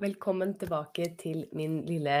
velkommen 0.00 0.54
tilbake 0.58 1.10
til 1.20 1.44
min 1.56 1.80
lille 1.86 2.14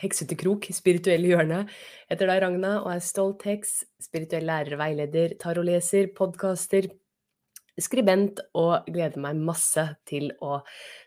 heksete 0.00 0.36
krok, 0.40 0.66
spirituelle 0.72 1.30
hjørne. 1.30 1.60
Jeg 1.66 2.14
heter 2.14 2.30
deg 2.30 2.42
Ragna 2.44 2.72
og 2.80 2.90
er 2.94 3.02
stolt 3.04 3.44
heks, 3.48 3.82
spirituell 4.02 4.46
lærer 4.48 4.76
og 4.76 4.80
veileder, 4.80 5.34
tarotleser, 5.40 6.08
podkaster, 6.16 6.88
skribent 7.82 8.38
og 8.58 8.86
gleder 8.86 9.18
meg 9.22 9.38
masse 9.42 9.82
til 10.06 10.28
å 10.44 10.60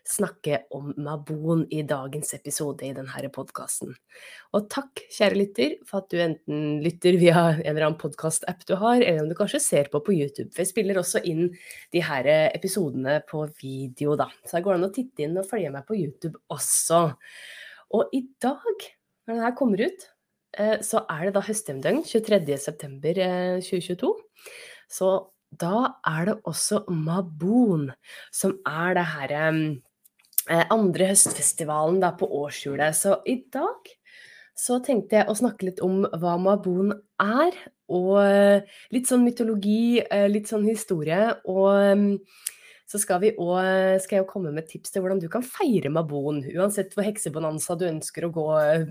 snakke 0.08 0.62
om 0.76 0.90
Mabon 1.00 1.64
i 1.72 1.80
dagens 1.88 2.34
episode 2.36 2.84
i 2.84 2.92
denne 2.96 3.30
podkasten. 3.32 3.94
Og 4.56 4.66
takk, 4.72 5.04
kjære 5.14 5.38
lytter, 5.38 5.76
for 5.88 6.02
at 6.02 6.10
du 6.12 6.20
enten 6.20 6.82
lytter 6.84 7.16
via 7.20 7.44
en 7.54 7.62
eller 7.64 7.86
annen 7.86 8.00
podkast-app 8.00 8.66
du 8.68 8.74
har, 8.80 9.00
eller 9.00 9.24
om 9.24 9.30
du 9.30 9.36
kanskje 9.38 9.62
ser 9.64 9.88
på 9.92 10.02
på 10.04 10.16
YouTube. 10.16 10.50
For 10.52 10.64
jeg 10.64 10.72
spiller 10.72 11.00
også 11.00 11.22
inn 11.28 11.48
de 11.94 12.04
her 12.04 12.28
episodene 12.50 13.18
på 13.28 13.46
video, 13.62 14.16
da. 14.18 14.28
Så 14.44 14.58
det 14.58 14.66
går 14.66 14.76
an 14.76 14.88
å 14.90 14.92
titte 14.94 15.24
inn 15.24 15.40
og 15.40 15.48
følge 15.48 15.72
meg 15.72 15.88
på 15.88 15.96
YouTube 15.96 16.36
også. 16.52 17.06
Og 17.96 18.12
i 18.16 18.22
dag, 18.42 18.88
når 19.28 19.38
denne 19.38 19.54
kommer 19.56 19.86
ut, 19.88 20.08
eh, 20.58 20.76
så 20.84 21.04
er 21.08 21.28
det 21.28 21.36
da 21.36 21.44
høsthjemdøgn, 21.44 22.04
23.9.2022. 22.04 24.12
Eh, 24.12 24.48
så 24.88 25.08
da 25.50 26.00
er 26.06 26.28
det 26.28 26.36
også 26.48 26.82
Mabon, 26.92 27.88
som 28.34 28.56
er 28.68 28.98
det 28.98 29.06
her 29.14 29.34
eh, 29.38 30.66
andre 30.74 31.08
høstfestivalen 31.12 32.02
da, 32.02 32.12
på 32.18 32.28
årshjulet. 32.42 32.96
Så 32.96 33.18
i 33.28 33.40
dag 33.52 33.88
så 34.58 34.80
tenkte 34.84 35.20
jeg 35.20 35.30
å 35.30 35.38
snakke 35.38 35.70
litt 35.70 35.80
om 35.84 36.02
hva 36.18 36.36
Mabon 36.42 36.92
er, 37.22 37.56
og 37.88 38.14
eh, 38.20 38.68
litt 38.92 39.08
sånn 39.08 39.24
mytologi, 39.24 40.02
eh, 40.04 40.28
litt 40.28 40.50
sånn 40.50 40.66
historie. 40.68 41.32
Og 41.48 42.20
så 42.88 42.96
skal, 43.00 43.20
vi 43.20 43.34
også, 43.36 44.04
skal 44.04 44.20
jeg 44.20 44.28
komme 44.28 44.52
med 44.52 44.68
tips 44.68 44.92
til 44.92 45.04
hvordan 45.04 45.20
du 45.20 45.28
kan 45.32 45.44
feire 45.44 45.92
Mabon. 45.92 46.40
Uansett 46.56 46.94
hvor 46.96 47.04
heksebonanza 47.04 47.76
du 47.76 47.84
ønsker 47.88 48.24
å 48.24 48.32
gå 48.32 48.46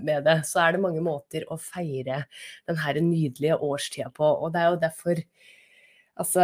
med 0.06 0.26
det, 0.26 0.40
så 0.46 0.62
er 0.64 0.74
det 0.74 0.82
mange 0.82 1.02
måter 1.02 1.46
å 1.50 1.58
feire 1.58 2.24
denne 2.66 3.06
nydelige 3.08 3.58
årstida 3.58 4.10
på. 4.14 4.26
Og 4.26 4.54
det 4.54 4.62
er 4.62 4.70
jo 4.70 4.82
derfor 4.86 5.22
Altså, 6.18 6.42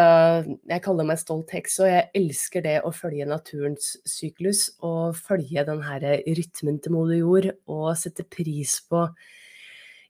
jeg 0.70 0.82
kaller 0.84 1.06
meg 1.08 1.18
stolt 1.18 1.50
heks, 1.50 1.80
og 1.82 1.88
jeg 1.90 2.06
elsker 2.14 2.62
det 2.62 2.76
å 2.86 2.92
følge 2.94 3.26
naturens 3.26 3.96
syklus 4.06 4.68
og 4.86 5.16
følge 5.18 5.64
den 5.66 5.82
her 5.82 6.04
rytmen 6.38 6.78
til 6.82 6.94
moder 6.94 7.18
jord 7.18 7.48
og 7.66 7.88
sette 7.98 8.26
pris 8.30 8.78
på 8.86 9.02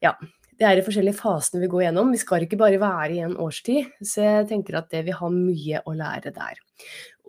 Ja, 0.04 0.12
det 0.60 0.66
er 0.68 0.76
de 0.76 0.84
forskjellige 0.86 1.16
fasene 1.16 1.62
vi 1.64 1.70
går 1.72 1.86
gjennom. 1.86 2.12
Vi 2.12 2.20
skal 2.20 2.44
ikke 2.44 2.60
bare 2.60 2.80
være 2.82 3.14
i 3.16 3.22
en 3.24 3.38
årstid, 3.40 3.88
så 4.04 4.26
jeg 4.26 4.50
tenker 4.52 4.76
at 4.78 4.92
det 4.92 5.06
vil 5.06 5.16
ha 5.18 5.30
mye 5.32 5.80
å 5.88 5.94
lære 5.96 6.34
der. 6.36 6.60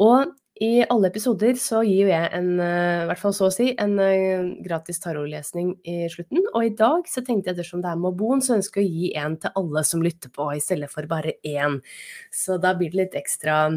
Og 0.04 0.36
i 0.56 0.86
alle 0.88 1.10
episoder 1.12 1.58
så 1.60 1.82
gir 1.84 2.08
jeg 2.08 2.30
en, 2.38 2.60
eh, 2.64 3.02
i 3.04 3.08
hvert 3.10 3.20
fall 3.20 3.34
så 3.36 3.50
å 3.50 3.54
si, 3.54 3.74
en 3.82 3.98
eh, 4.00 4.46
gratis 4.64 5.02
tarotlesning 5.04 5.74
i 5.84 6.06
slutten. 6.12 6.46
Og 6.54 6.70
i 6.70 6.72
dag 6.80 7.10
så 7.12 7.24
tenkte 7.26 7.52
jeg 7.52 7.60
dersom 7.60 7.84
det 7.84 7.92
er 7.92 8.00
Mobon, 8.00 8.40
så 8.40 8.56
ønsker 8.56 8.80
jeg 8.80 8.88
å 8.88 8.96
gi 8.96 9.10
en 9.20 9.36
til 9.42 9.52
alle 9.60 9.84
som 9.84 10.04
lytter 10.06 10.32
på, 10.32 10.48
i 10.56 10.64
stedet 10.64 10.88
for 10.92 11.08
bare 11.12 11.36
én. 11.44 11.82
Så 12.32 12.56
da 12.62 12.72
blir 12.74 12.94
det 12.94 13.02
litt 13.02 13.20
ekstra 13.20 13.68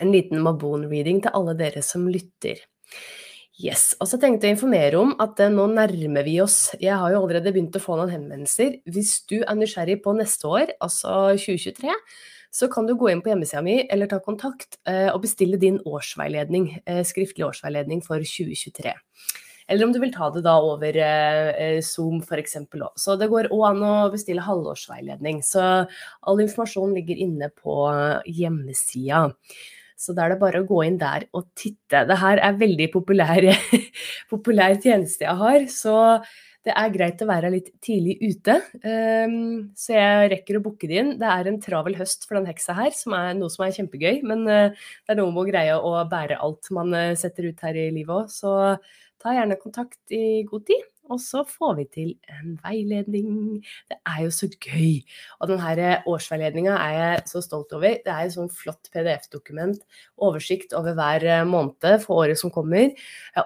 En 0.00 0.14
liten 0.14 0.40
Mobon-reading 0.40 1.18
til 1.20 1.34
alle 1.36 1.52
dere 1.52 1.82
som 1.84 2.06
lytter. 2.08 2.56
Yes. 3.60 3.90
Og 4.00 4.08
så 4.08 4.16
tenkte 4.16 4.48
jeg 4.48 4.54
å 4.54 4.56
informere 4.56 4.96
om 4.96 5.10
at 5.20 5.40
eh, 5.44 5.52
nå 5.52 5.66
nærmer 5.68 6.24
vi 6.24 6.38
oss 6.40 6.70
Jeg 6.80 6.96
har 6.96 7.12
jo 7.12 7.20
allerede 7.20 7.52
begynt 7.52 7.76
å 7.76 7.82
få 7.82 7.98
noen 7.98 8.12
henvendelser. 8.14 8.78
Hvis 8.88 9.18
du 9.28 9.42
er 9.42 9.58
nysgjerrig 9.58 9.98
på 10.00 10.14
neste 10.16 10.48
år, 10.48 10.72
altså 10.80 11.34
2023, 11.36 11.92
så 12.50 12.68
kan 12.70 12.86
du 12.86 12.96
gå 12.98 13.10
inn 13.10 13.22
på 13.22 13.30
hjemmesida 13.30 13.62
mi 13.62 13.76
eller 13.86 14.10
ta 14.10 14.18
kontakt 14.22 14.80
eh, 14.88 15.08
og 15.12 15.22
bestille 15.22 15.60
din 15.60 15.78
årsveiledning, 15.86 16.72
eh, 16.84 17.04
skriftlig 17.06 17.46
årsveiledning 17.46 18.02
for 18.06 18.22
2023. 18.26 18.94
Eller 19.70 19.86
om 19.86 19.92
du 19.94 20.00
vil 20.02 20.10
ta 20.10 20.32
det 20.34 20.42
da 20.42 20.56
over 20.66 20.96
eh, 20.98 21.78
Zoom 21.86 22.18
f.eks. 22.24 22.56
òg. 22.74 22.88
Så 22.98 23.14
det 23.20 23.30
går 23.30 23.52
òg 23.54 23.66
an 23.68 23.84
å 23.86 23.94
bestille 24.10 24.42
halvårsveiledning. 24.42 25.44
Så 25.46 25.62
all 25.62 26.42
informasjon 26.42 26.96
ligger 26.98 27.22
inne 27.22 27.52
på 27.54 27.76
hjemmesida. 28.26 29.28
Så 30.00 30.16
da 30.16 30.24
er 30.24 30.34
det 30.34 30.40
bare 30.40 30.62
å 30.62 30.66
gå 30.66 30.82
inn 30.88 30.98
der 30.98 31.28
og 31.36 31.46
titte. 31.54 32.02
Det 32.08 32.18
her 32.18 32.40
er 32.42 32.58
veldig 32.58 32.86
populær, 32.90 33.46
populær 34.32 34.78
tjeneste 34.80 35.28
jeg 35.28 35.38
har. 35.38 35.66
Så 35.70 35.94
det 36.66 36.74
er 36.76 36.92
greit 36.92 37.22
å 37.24 37.28
være 37.28 37.50
litt 37.54 37.70
tidlig 37.80 38.18
ute, 38.20 38.58
um, 38.84 39.70
så 39.78 39.94
jeg 39.96 40.30
rekker 40.34 40.58
å 40.58 40.62
booke 40.64 40.90
det 40.90 40.98
inn. 41.00 41.12
Det 41.20 41.28
er 41.32 41.48
en 41.48 41.60
travel 41.62 41.96
høst 41.96 42.26
for 42.28 42.36
den 42.36 42.48
heksa 42.50 42.76
her, 42.76 42.92
som 42.96 43.16
er 43.16 43.32
noe 43.38 43.48
som 43.52 43.64
er 43.64 43.72
kjempegøy. 43.78 44.20
Men 44.28 44.44
uh, 44.44 44.68
det 44.76 45.14
er 45.14 45.20
noe 45.22 45.32
med 45.32 45.40
å 45.40 45.48
greie 45.48 45.78
å 45.78 45.94
bære 46.10 46.40
alt 46.44 46.68
man 46.76 46.92
uh, 46.92 47.16
setter 47.16 47.48
ut 47.48 47.64
her 47.64 47.80
i 47.80 47.88
livet 47.96 48.12
òg. 48.12 48.34
Så 48.34 48.52
ta 49.20 49.36
gjerne 49.36 49.56
kontakt 49.60 50.00
i 50.12 50.42
god 50.48 50.68
tid. 50.68 50.84
Og 51.10 51.18
så 51.22 51.42
får 51.48 51.74
vi 51.78 51.86
til 51.90 52.10
en 52.30 52.54
veiledning. 52.62 53.58
Det 53.90 53.98
er 54.06 54.20
jo 54.24 54.30
så 54.34 54.48
gøy. 54.50 55.00
Og 55.40 55.50
denne 55.50 55.88
årsveiledninga 56.10 56.76
er 56.76 56.94
jeg 56.96 57.24
så 57.32 57.42
stolt 57.44 57.74
over. 57.76 57.98
Det 58.04 58.12
er 58.12 58.28
et 58.28 58.36
sånn 58.36 58.52
flott 58.54 58.90
PDF-dokument, 58.94 59.82
oversikt 60.22 60.76
over 60.78 60.94
hver 60.98 61.26
eh, 61.26 61.42
måned 61.48 62.04
for 62.04 62.22
året 62.24 62.38
som 62.40 62.54
kommer. 62.54 62.94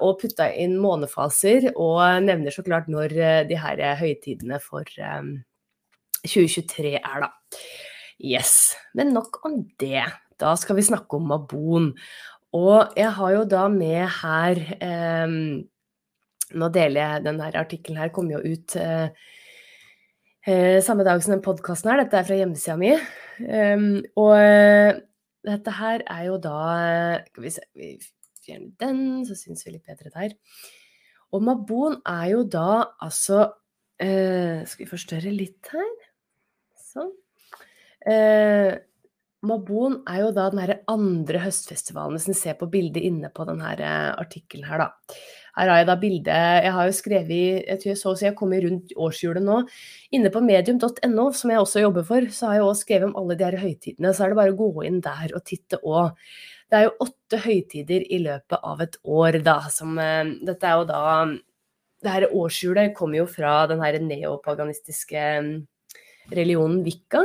Og 0.01 0.19
putta 0.21 0.51
inn 0.53 0.77
månefaser, 0.83 1.71
og 1.73 2.05
nevner 2.27 2.55
så 2.55 2.67
klart 2.67 2.91
når 2.93 3.17
eh, 3.17 3.41
de 3.49 3.59
her 3.61 3.83
høytidene 4.01 4.61
for 4.63 4.85
2023 6.25 6.99
er, 7.01 7.25
da. 7.25 7.33
Yes. 8.21 8.75
Men 8.95 9.13
nok 9.17 9.41
om 9.47 9.63
det. 9.81 10.05
Da 10.41 10.55
skal 10.59 10.77
vi 10.79 10.87
snakke 10.87 11.17
om 11.19 11.29
Mabon. 11.31 11.93
Og 12.55 12.95
jeg 12.99 13.11
har 13.17 13.31
jo 13.35 13.47
da 13.51 13.67
med 13.73 14.05
her 14.21 14.61
eh, 14.79 15.39
nå 16.59 16.69
deler 16.75 17.00
jeg 17.00 17.25
denne 17.26 17.48
artikkelen 17.60 18.00
her, 18.00 18.12
kommer 18.15 18.38
jo 18.38 18.54
ut 18.54 18.76
eh, 18.81 19.09
eh, 20.47 20.78
samme 20.84 21.06
dag 21.06 21.22
som 21.22 21.34
den 21.34 21.44
podkasten 21.44 21.92
her. 21.92 22.04
Dette 22.04 22.20
er 22.20 22.28
fra 22.28 22.38
hjemmesida 22.38 22.76
mi. 22.81 22.94
Um, 23.34 23.98
og 24.20 24.37
uh, 24.38 24.94
dette 25.44 25.75
her 25.75 26.04
er 26.06 26.20
jo 26.28 26.37
da 26.38 26.59
Skal 27.26 27.42
vi 27.42 27.50
se 27.50 27.65
Vi 27.75 27.88
fjerner 28.44 28.70
den, 28.78 29.00
så 29.26 29.34
syns 29.34 29.66
vi 29.66 29.75
litt 29.75 29.88
bedre 29.91 30.12
der. 30.15 30.37
Og 31.34 31.42
Mabon 31.42 31.98
er 32.06 32.28
jo 32.31 32.44
da 32.47 32.95
altså 33.03 33.48
Skal 33.98 34.80
vi 34.84 34.86
forstørre 34.91 35.33
litt 35.34 35.71
her? 35.74 35.91
Sånn. 36.92 37.10
Mabon 39.45 40.00
er 40.09 40.22
jo 40.22 40.30
da 40.34 40.48
den 40.53 40.78
andre 40.91 41.42
høstfestivalen, 41.45 42.16
hvis 42.16 42.30
en 42.30 42.39
ser 42.39 42.57
på 42.60 42.68
bildet 42.72 43.04
inne 43.04 43.30
på 43.34 43.47
denne 43.48 43.74
artikkelen 44.15 44.66
her, 44.68 44.86
da. 44.86 45.18
Her 45.54 45.71
har 45.71 45.80
jeg 45.80 45.89
da 45.89 45.95
bilde 46.01 46.39
Jeg 46.65 46.72
har 46.77 46.89
jo 46.89 46.95
skrevet 46.97 47.34
jeg 47.34 47.80
tror 47.80 47.91
jeg 47.92 48.01
så, 48.01 48.12
å 48.12 48.18
si 48.18 48.27
jeg 48.27 48.36
kommer 48.39 48.65
rundt 48.65 48.95
årshjulet 48.98 49.45
nå. 49.45 49.60
Inne 50.16 50.33
på 50.34 50.42
medium.no, 50.45 51.28
som 51.36 51.53
jeg 51.53 51.62
også 51.62 51.84
jobber 51.84 52.06
for, 52.09 52.27
så 52.34 52.51
har 52.51 52.59
jeg 52.59 52.66
også 52.66 52.86
skrevet 52.86 53.09
om 53.10 53.16
alle 53.21 53.36
de 53.39 53.47
her 53.47 53.59
høytidene. 53.62 54.15
Så 54.15 54.24
er 54.24 54.33
det 54.33 54.41
bare 54.41 54.54
å 54.54 54.59
gå 54.59 54.86
inn 54.89 55.01
der 55.04 55.34
og 55.34 55.45
titte 55.47 55.78
òg. 55.83 56.18
Det 56.71 56.78
er 56.78 56.89
jo 56.89 56.97
åtte 57.04 57.39
høytider 57.45 58.06
i 58.10 58.18
løpet 58.24 58.66
av 58.66 58.80
et 58.83 58.97
år, 59.04 59.39
da, 59.47 59.59
som 59.71 59.98
eh, 60.01 60.33
Dette 60.48 60.66
er 60.66 60.80
jo 60.80 60.89
da 60.89 61.03
Det 62.04 62.16
her 62.16 62.27
årshjulet 62.34 62.97
kommer 62.97 63.22
jo 63.22 63.28
fra 63.30 63.53
den 63.71 63.80
her 63.84 64.00
neopaganistiske 64.03 65.22
mm, 65.45 65.53
religionen 66.34 66.83
Wicca. 66.84 67.22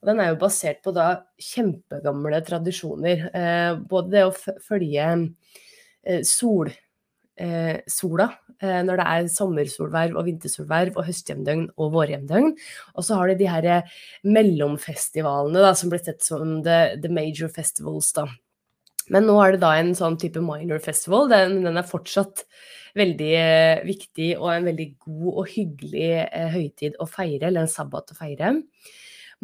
Og 0.00 0.08
den 0.08 0.22
er 0.22 0.32
jo 0.32 0.40
basert 0.40 0.80
på 0.82 0.94
da 0.96 1.10
kjempegamle 1.42 2.40
tradisjoner. 2.46 3.28
Eh, 3.36 3.76
både 3.90 4.14
det 4.16 4.24
å 4.26 4.34
følge 4.64 5.12
eh, 5.12 6.24
sol 6.26 6.72
eh, 7.36 7.82
sola, 7.90 8.28
eh, 8.60 8.80
når 8.86 9.00
det 9.00 9.06
er 9.12 9.28
sommersolverv 9.32 10.16
og 10.16 10.26
vintersolverv 10.28 10.96
og 10.96 11.06
høstjevndøgn 11.08 11.68
og 11.76 11.92
vårjevndøgn. 11.94 12.50
Og 12.94 13.06
så 13.06 13.18
har 13.20 13.30
de 13.30 13.38
de 13.40 13.50
her 13.50 13.68
eh, 13.72 13.94
mellomfestivalene 14.24 15.64
da, 15.64 15.74
som 15.76 15.92
blir 15.92 16.02
sett 16.04 16.24
som 16.24 16.60
the, 16.66 16.96
the, 17.02 17.12
major 17.12 17.52
festivals. 17.52 18.12
da. 18.16 18.26
Men 19.12 19.28
nå 19.28 19.36
er 19.42 19.54
det 19.54 19.62
da 19.62 19.76
en 19.78 19.94
sånn 19.94 20.18
type 20.20 20.42
minor 20.42 20.80
festival. 20.82 21.28
Den, 21.30 21.60
den 21.66 21.78
er 21.78 21.86
fortsatt 21.86 22.46
veldig 22.96 23.32
eh, 23.38 23.84
viktig 23.86 24.30
og 24.38 24.50
en 24.52 24.70
veldig 24.70 24.88
god 25.04 25.32
og 25.32 25.50
hyggelig 25.52 26.12
eh, 26.26 26.48
høytid 26.54 26.96
å 27.00 27.08
feire, 27.10 27.48
eller 27.48 27.64
en 27.64 27.70
sabbat 27.70 28.14
å 28.14 28.18
feire. 28.18 28.54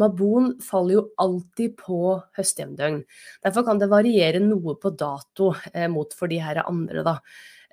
Mabon 0.00 0.54
faller 0.64 0.96
jo 0.96 1.02
alltid 1.20 1.74
på 1.76 2.16
høstjevndøgn. 2.38 3.02
Derfor 3.44 3.66
kan 3.66 3.80
det 3.80 3.90
variere 3.92 4.40
noe 4.40 4.78
på 4.80 4.94
dato 4.96 5.52
eh, 5.74 5.88
mot 5.92 6.14
for 6.16 6.32
de 6.32 6.40
her 6.42 6.62
andre, 6.64 7.04
da. 7.04 7.18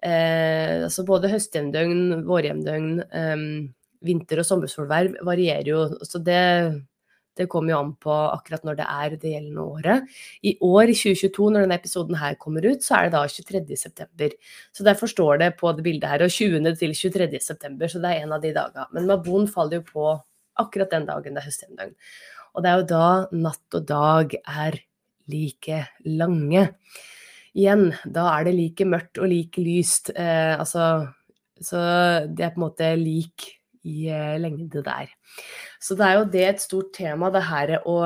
Eh, 0.06 0.86
altså 0.86 1.04
både 1.07 1.31
høsthjemdøgn, 1.31 2.24
vårhjemdøgn, 2.28 2.92
eh, 3.12 3.42
vinter- 4.06 4.40
og 4.40 4.48
sommersolverv 4.48 5.19
varierer 5.28 5.68
jo. 5.68 5.81
Så 6.07 6.22
det, 6.24 6.86
det 7.36 7.50
kommer 7.51 7.74
jo 7.74 7.80
an 7.81 7.92
på 8.00 8.13
akkurat 8.13 8.63
når 8.68 8.80
det 8.80 8.88
er 8.88 9.18
det 9.18 9.34
gjeldende 9.34 9.66
året. 9.66 10.07
I 10.44 10.56
år, 10.63 10.94
i 10.94 10.96
2022, 10.96 11.51
når 11.51 11.66
denne 11.66 11.80
episoden 11.80 12.19
her 12.19 12.40
kommer 12.40 12.66
ut, 12.66 12.86
så 12.86 12.98
er 12.98 13.10
det 13.10 13.18
da 13.18 13.25
23. 13.28 13.78
september. 13.78 14.36
Så 14.72 14.88
derfor 14.88 15.12
står 15.12 15.44
det 15.44 15.51
på 15.60 15.75
det 15.75 15.84
bildet 15.84 16.10
her, 16.10 16.24
og 16.24 16.31
20. 16.31 16.75
til 16.80 16.96
23. 16.96 17.44
september, 17.44 17.92
så 17.92 18.01
det 18.01 18.13
er 18.13 18.24
en 18.24 18.36
av 18.36 18.42
de 18.44 18.56
dagene. 18.56 18.88
Men 18.96 19.07
Mabon 19.07 19.48
faller 19.51 19.81
jo 19.81 19.88
på 19.92 20.10
akkurat 20.60 20.92
den 20.92 21.07
dagen 21.07 21.36
det 21.36 21.44
er 21.44 21.48
høsthjemdøgn. 21.48 21.96
Og 22.56 22.63
det 22.63 22.72
er 22.72 22.81
jo 22.81 22.90
da 22.90 23.07
natt 23.36 23.78
og 23.78 23.86
dag 23.88 24.34
er 24.40 24.80
like 25.30 25.84
lange. 26.06 26.66
Igjen, 27.57 27.90
da 28.06 28.28
er 28.36 28.48
det 28.48 28.57
like 28.57 28.86
mørkt 28.88 29.22
og 29.22 29.31
like 29.31 29.63
lyst. 29.63 30.12
Eh, 30.16 30.54
altså 30.60 31.10
Så 31.62 31.80
det 32.30 32.46
er 32.46 32.54
på 32.54 32.62
en 32.62 32.68
måte 32.68 32.94
lik 32.96 33.50
i 33.84 34.10
eh, 34.12 34.38
lengde 34.40 34.84
der. 34.84 35.10
Så 35.80 35.96
det 35.96 36.06
er 36.06 36.19
jo 36.19 36.30
det 36.31 36.46
et 36.46 36.62
stort 36.62 36.94
tema, 36.96 37.31
det 37.31 37.44
her 37.48 37.80
å, 37.88 37.98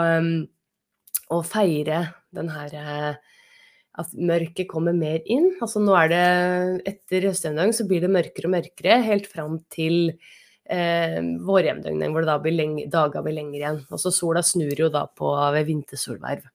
å 1.34 1.42
feire 1.45 2.07
den 2.34 2.50
her 2.54 2.74
eh, 2.78 3.13
at 4.01 4.13
mørket 4.18 4.69
kommer 4.72 4.95
mer 4.98 5.22
inn. 5.30 5.51
Altså 5.62 5.81
nå 5.84 5.94
er 5.98 6.10
det 6.13 6.24
etter 6.94 7.28
høstjevndøgn 7.30 7.75
så 7.78 7.86
blir 7.90 8.01
det 8.04 8.13
mørkere 8.13 8.50
og 8.50 8.56
mørkere 8.56 8.98
helt 9.06 9.30
fram 9.30 9.60
til 9.74 10.16
eh, 10.66 11.19
vårjevndøgnet, 11.45 12.10
hvor 12.13 12.25
det 12.25 12.40
blir 12.45 12.57
lenge, 12.57 12.88
dager 12.94 13.25
blir 13.25 13.38
lenger 13.38 13.60
igjen. 13.60 13.80
Og 13.94 14.01
så 14.01 14.13
sola 14.13 14.44
snur 14.45 14.74
jo 14.86 14.90
da 14.94 15.06
på 15.13 15.34
ved 15.54 15.69
vintersolverv. 15.69 16.50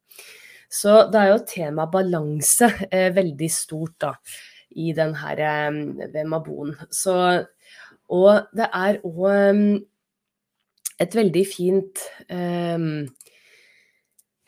Så 0.68 1.06
det 1.12 1.20
er 1.20 1.30
jo 1.32 1.44
tema 1.48 1.86
balanse 1.88 2.68
eh, 2.92 3.08
veldig 3.16 3.48
stort 3.52 3.96
da, 4.04 4.12
i 4.76 4.92
den 4.96 5.14
her 5.16 5.40
eh, 5.40 5.78
ved 6.12 6.28
Mabon. 6.28 6.74
Så, 6.92 7.14
og 8.12 8.50
det 8.56 8.68
er 8.68 9.00
òg 9.08 9.22
eh, 9.32 9.62
et 10.98 11.14
veldig 11.14 11.46
fint 11.46 12.04
eh, 12.28 12.84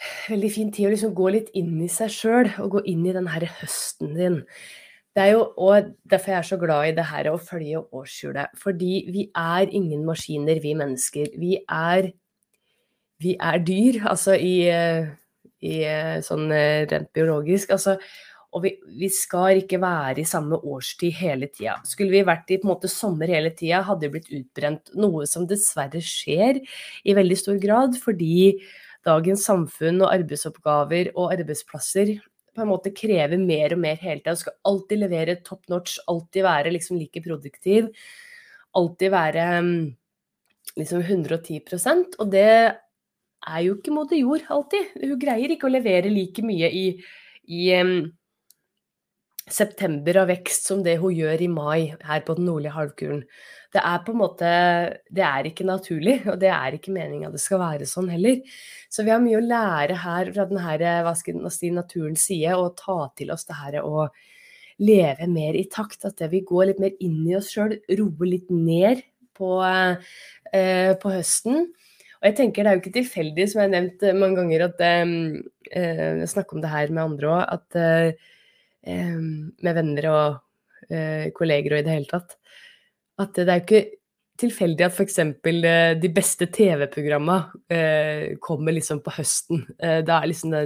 Veldig 0.01 0.49
fin 0.49 0.71
tid 0.73 0.87
å 0.89 0.91
liksom 0.95 1.11
gå 1.13 1.27
litt 1.29 1.51
inn 1.61 1.75
i 1.85 1.87
seg 1.93 2.09
sjøl, 2.09 2.47
og 2.63 2.79
gå 2.79 2.81
inn 2.89 3.03
i 3.05 3.13
den 3.13 3.27
her 3.29 3.45
høsten 3.59 4.15
din. 4.17 4.39
Det 5.13 5.27
er 5.27 5.35
jo 5.35 5.43
og 5.61 5.91
derfor 6.09 6.33
jeg 6.33 6.39
er 6.39 6.47
så 6.49 6.57
glad 6.57 6.87
i 6.89 6.95
det 6.97 7.05
her 7.11 7.29
å 7.29 7.35
følge 7.37 7.83
årshjulet. 7.99 8.55
Fordi 8.63 8.95
vi 9.13 9.27
er 9.37 9.69
ingen 9.77 10.07
maskiner, 10.09 10.63
vi 10.65 10.73
mennesker. 10.79 11.35
Vi 11.37 11.59
er, 11.67 12.09
vi 13.21 13.35
er 13.37 13.61
dyr, 13.67 14.01
altså 14.09 14.39
i, 14.41 14.55
i 15.61 15.81
sånn 16.25 16.51
eh, 16.55 16.87
rent 16.91 17.11
biologisk. 17.17 17.73
Altså, 17.77 17.97
og 18.51 18.65
vi, 18.65 18.73
vi, 18.99 19.09
skal 19.15 19.61
ikke 19.61 19.79
være 19.83 20.23
i 20.23 20.27
samme 20.27 20.59
årstid 20.59 21.15
hele 21.21 21.51
tida. 21.53 21.77
Skulle 21.87 22.17
vi 22.17 22.25
vært 22.27 22.51
i 22.51 22.59
på 22.59 22.67
en 22.67 22.73
måte 22.73 22.91
sommer 22.91 23.31
hele 23.31 23.53
tida, 23.55 23.85
hadde 23.87 24.09
vi 24.09 24.17
blitt 24.17 24.33
utbrent. 24.41 24.91
Noe 24.99 25.29
som 25.31 25.47
dessverre 25.51 26.03
skjer 26.03 26.59
i 27.05 27.15
veldig 27.17 27.39
stor 27.39 27.61
grad, 27.63 27.95
fordi 28.03 28.59
dagens 29.07 29.47
samfunn 29.47 30.03
og 30.03 30.11
arbeidsoppgaver 30.11 31.13
og 31.15 31.37
arbeidsplasser 31.37 32.17
på 32.51 32.65
en 32.65 32.73
måte 32.73 32.91
krever 32.95 33.39
mer 33.39 33.77
og 33.77 33.83
mer 33.85 34.01
hele 34.03 34.19
tida. 34.19 34.35
Du 34.35 34.43
skal 34.43 34.59
alltid 34.67 35.03
levere 35.05 35.39
top 35.47 35.71
notch, 35.71 36.01
alltid 36.11 36.45
være 36.45 36.75
liksom 36.75 36.99
like 36.99 37.23
produktiv. 37.25 37.89
Alltid 38.77 39.15
være 39.15 39.47
mm, 39.67 39.79
liksom 40.79 41.01
110% 41.03 42.21
Og 42.23 42.29
det 42.31 42.51
er 43.49 43.61
jo 43.65 43.77
ikke 43.79 43.95
moder 43.95 44.21
jord 44.21 44.47
alltid. 44.53 44.97
Hun 45.01 45.21
greier 45.21 45.55
ikke 45.55 45.69
å 45.69 45.73
levere 45.73 46.13
like 46.13 46.45
mye 46.45 46.71
i, 46.77 46.87
i 47.49 47.69
um, 47.81 47.95
september 49.51 50.21
av 50.23 50.29
vekst 50.31 50.69
som 50.71 50.83
det 50.85 50.99
hun 51.01 51.15
gjør 51.17 51.43
i 51.45 51.49
mai 51.51 51.81
her 52.07 52.23
på 52.27 52.37
den 52.39 52.47
nordlige 52.49 52.77
halvkulen. 52.77 53.25
Det 53.71 53.83
er 53.87 54.01
på 54.03 54.13
en 54.13 54.19
måte 54.19 54.49
Det 55.15 55.23
er 55.23 55.47
ikke 55.47 55.67
naturlig, 55.67 56.17
og 56.27 56.41
det 56.43 56.51
er 56.51 56.75
ikke 56.75 56.95
meninga 56.95 57.31
det 57.31 57.43
skal 57.43 57.63
være 57.63 57.87
sånn 57.87 58.11
heller. 58.11 58.41
Så 58.91 59.05
vi 59.07 59.15
har 59.15 59.23
mye 59.23 59.39
å 59.39 59.47
lære 59.47 60.01
her 60.03 60.33
fra 60.35 60.47
denne 60.51 60.95
hva 61.07 61.15
skal 61.19 61.39
man 61.39 61.55
si, 61.55 61.71
naturens 61.75 62.27
side, 62.27 62.57
og 62.59 62.77
ta 62.81 62.99
til 63.17 63.31
oss 63.35 63.47
det 63.47 63.59
her 63.61 63.81
å 63.85 64.09
leve 64.81 65.29
mer 65.31 65.59
i 65.59 65.69
takt. 65.71 66.05
At 66.09 66.23
vi 66.33 66.43
går 66.47 66.73
litt 66.73 66.83
mer 66.83 66.97
inn 67.01 67.23
i 67.29 67.37
oss 67.39 67.53
sjøl, 67.55 67.79
roer 68.01 68.33
litt 68.33 68.51
ned 68.51 69.05
på, 69.39 69.61
eh, 70.53 70.97
på 70.99 71.15
høsten. 71.15 71.71
Og 72.21 72.29
jeg 72.29 72.37
tenker 72.37 72.65
det 72.65 72.71
er 72.71 72.77
jo 72.77 72.83
ikke 72.83 72.99
tilfeldig, 72.99 73.47
som 73.49 73.63
jeg 73.63 73.69
har 73.69 73.73
nevnt 73.77 74.03
mange 74.21 74.37
ganger, 74.43 74.67
at 74.67 74.83
eh, 74.85 76.19
jeg 76.21 76.33
snakker 76.35 76.59
om 76.59 76.65
det 76.65 76.73
her 76.73 76.93
med 76.93 77.05
andre 77.07 77.31
òg, 77.33 77.41
at 77.57 77.81
eh, 77.81 79.15
med 79.65 79.79
venner 79.79 80.11
og 80.11 80.93
eh, 80.93 81.31
kolleger 81.37 81.77
og 81.77 81.81
i 81.81 81.87
det 81.87 81.97
hele 81.97 82.11
tatt. 82.11 82.37
At 83.21 83.35
det 83.37 83.49
er 83.49 83.61
jo 83.61 83.67
ikke 83.67 83.83
tilfeldig 84.41 84.87
at 84.87 84.97
f.eks. 84.97 85.19
Eh, 85.21 85.97
de 86.01 86.13
beste 86.17 86.49
TV-programma 86.53 87.41
eh, 87.73 88.37
kommer 88.45 88.77
liksom 88.77 89.03
på 89.05 89.17
høsten. 89.17 89.65
Eh, 89.81 90.01
det 90.05 90.17
er 90.17 90.31
liksom 90.31 90.55
det 90.55 90.65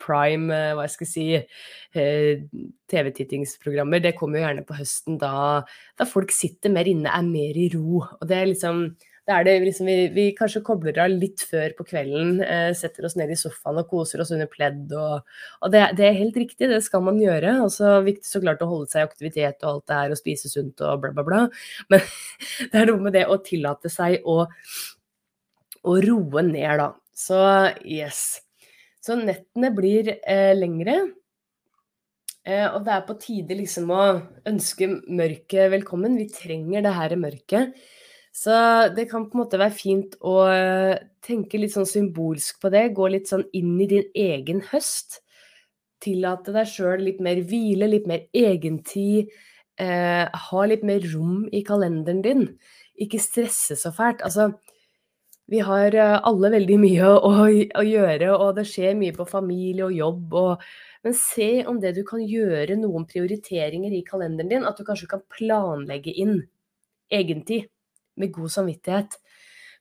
prime, 0.00 0.48
eh, 0.52 0.72
hva 0.76 0.86
jeg 0.86 0.94
skal 0.94 1.10
si, 1.10 1.26
eh, 1.36 2.44
TV-tittingsprogrammer. 2.92 4.02
Det 4.04 4.16
kommer 4.18 4.40
jo 4.40 4.46
gjerne 4.46 4.66
på 4.68 4.78
høsten 4.78 5.20
da, 5.20 5.62
da 6.00 6.08
folk 6.08 6.32
sitter 6.34 6.72
mer 6.72 6.88
inne, 6.88 7.12
er 7.12 7.28
mer 7.28 7.60
i 7.60 7.68
ro. 7.74 8.00
Og 8.04 8.28
det 8.28 8.38
er 8.38 8.52
liksom 8.52 8.84
da 9.30 9.36
er 9.38 9.46
det 9.46 9.54
liksom 9.62 9.86
vi, 9.86 9.96
vi, 10.10 10.24
kanskje 10.34 10.62
kobler 10.66 10.96
av 11.04 11.12
litt 11.12 11.44
før 11.46 11.74
på 11.78 11.86
kvelden, 11.86 12.40
eh, 12.42 12.70
setter 12.76 13.06
oss 13.06 13.14
ned 13.18 13.30
i 13.30 13.38
sofaen 13.38 13.78
og 13.78 13.86
koser 13.92 14.22
oss 14.24 14.32
under 14.34 14.50
pledd. 14.50 14.90
Og, 14.90 15.22
og 15.62 15.72
det, 15.74 15.84
det, 16.00 16.08
er 16.08 16.18
helt 16.18 16.38
riktig, 16.40 16.66
det 16.72 16.80
skal 16.82 17.04
man 17.06 17.20
gjøre. 17.22 17.60
Og 17.64 17.70
så 17.74 17.98
viktig 18.06 18.26
så 18.26 18.42
klart 18.42 18.64
å 18.66 18.70
holde 18.70 18.90
seg 18.90 19.04
i 19.04 19.06
aktivitet 19.06 19.62
og 19.62 19.70
alt 19.70 19.86
det 19.86 20.00
her, 20.00 20.14
og 20.14 20.20
spise 20.20 20.50
sunt 20.50 20.82
og 20.82 21.04
bla, 21.04 21.12
bla, 21.14 21.26
bla. 21.28 21.44
Men 21.92 22.02
det 22.72 22.82
er 22.82 22.90
noe 22.90 23.06
med 23.06 23.14
det 23.18 23.28
å 23.30 23.38
tillate 23.46 23.92
seg 23.92 24.26
å, 24.26 24.42
å 25.86 25.96
roe 26.08 26.44
ned, 26.50 26.82
da. 26.82 26.90
Så 27.20 27.38
yes. 27.84 28.40
Så 29.00 29.14
nettene 29.16 29.70
blir 29.76 30.10
eh, 30.18 30.50
lengre. 30.58 30.98
Eh, 32.42 32.66
og 32.66 32.82
det 32.86 32.96
er 32.96 33.06
på 33.06 33.16
tide 33.20 33.56
liksom 33.56 33.94
å 33.94 34.02
ønske 34.48 34.90
mørket 35.06 35.70
velkommen. 35.76 36.18
Vi 36.18 36.28
trenger 36.34 36.84
det 36.84 36.98
her 36.98 37.16
mørket. 37.20 37.80
Så 38.40 38.52
det 38.96 39.04
kan 39.10 39.26
på 39.28 39.36
en 39.36 39.42
måte 39.42 39.58
være 39.60 39.76
fint 39.76 40.14
å 40.24 40.36
eh, 40.48 40.94
tenke 41.24 41.58
litt 41.60 41.74
sånn 41.74 41.88
symbolsk 41.88 42.62
på 42.62 42.70
det. 42.72 42.86
Gå 42.96 43.10
litt 43.12 43.28
sånn 43.28 43.44
inn 43.56 43.74
i 43.84 43.88
din 43.90 44.06
egen 44.16 44.62
høst. 44.70 45.18
Tillate 46.00 46.54
deg 46.54 46.68
sjøl 46.70 47.04
litt 47.04 47.18
mer 47.20 47.42
hvile, 47.44 47.90
litt 47.90 48.06
mer 48.08 48.22
egentid. 48.32 49.28
Eh, 49.76 50.24
ha 50.24 50.62
litt 50.70 50.86
mer 50.88 51.04
rom 51.12 51.42
i 51.52 51.60
kalenderen 51.66 52.22
din. 52.24 52.46
Ikke 52.96 53.20
stresse 53.20 53.76
så 53.76 53.92
fælt. 53.92 54.24
Altså, 54.24 54.54
vi 55.52 55.60
har 55.66 55.92
eh, 55.92 56.16
alle 56.30 56.52
veldig 56.54 56.78
mye 56.80 57.10
å, 57.28 57.32
å, 57.44 57.84
gjøre, 57.84 58.30
og 58.38 58.54
det 58.56 58.64
skjer 58.70 58.96
mye 59.02 59.16
på 59.18 59.26
familie 59.28 59.84
og 59.90 59.98
jobb. 59.98 60.38
Og, 60.44 60.64
men 61.04 61.18
se 61.18 61.50
om 61.68 61.82
det 61.82 61.92
du 61.98 62.00
kan 62.08 62.24
gjøre 62.24 62.78
noen 62.80 63.04
prioriteringer 63.10 63.98
i 63.98 64.00
kalenderen 64.08 64.54
din, 64.54 64.64
at 64.64 64.80
du 64.80 64.86
kanskje 64.88 65.10
kan 65.12 65.26
planlegge 65.36 66.16
inn 66.24 66.38
egentid 67.12 67.68
med 68.16 68.32
god 68.34 68.50
samvittighet. 68.52 69.16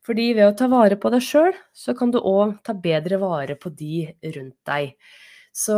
Fordi 0.05 0.29
ved 0.37 0.47
å 0.47 0.55
ta 0.57 0.67
vare 0.71 0.97
på 0.99 1.11
deg 1.13 1.23
sjøl, 1.23 1.53
så 1.75 1.93
kan 1.97 2.11
du 2.13 2.19
òg 2.19 2.57
ta 2.65 2.73
bedre 2.73 3.19
vare 3.21 3.55
på 3.59 3.69
de 3.75 4.07
rundt 4.35 4.57
deg. 4.69 4.95
Så 5.55 5.75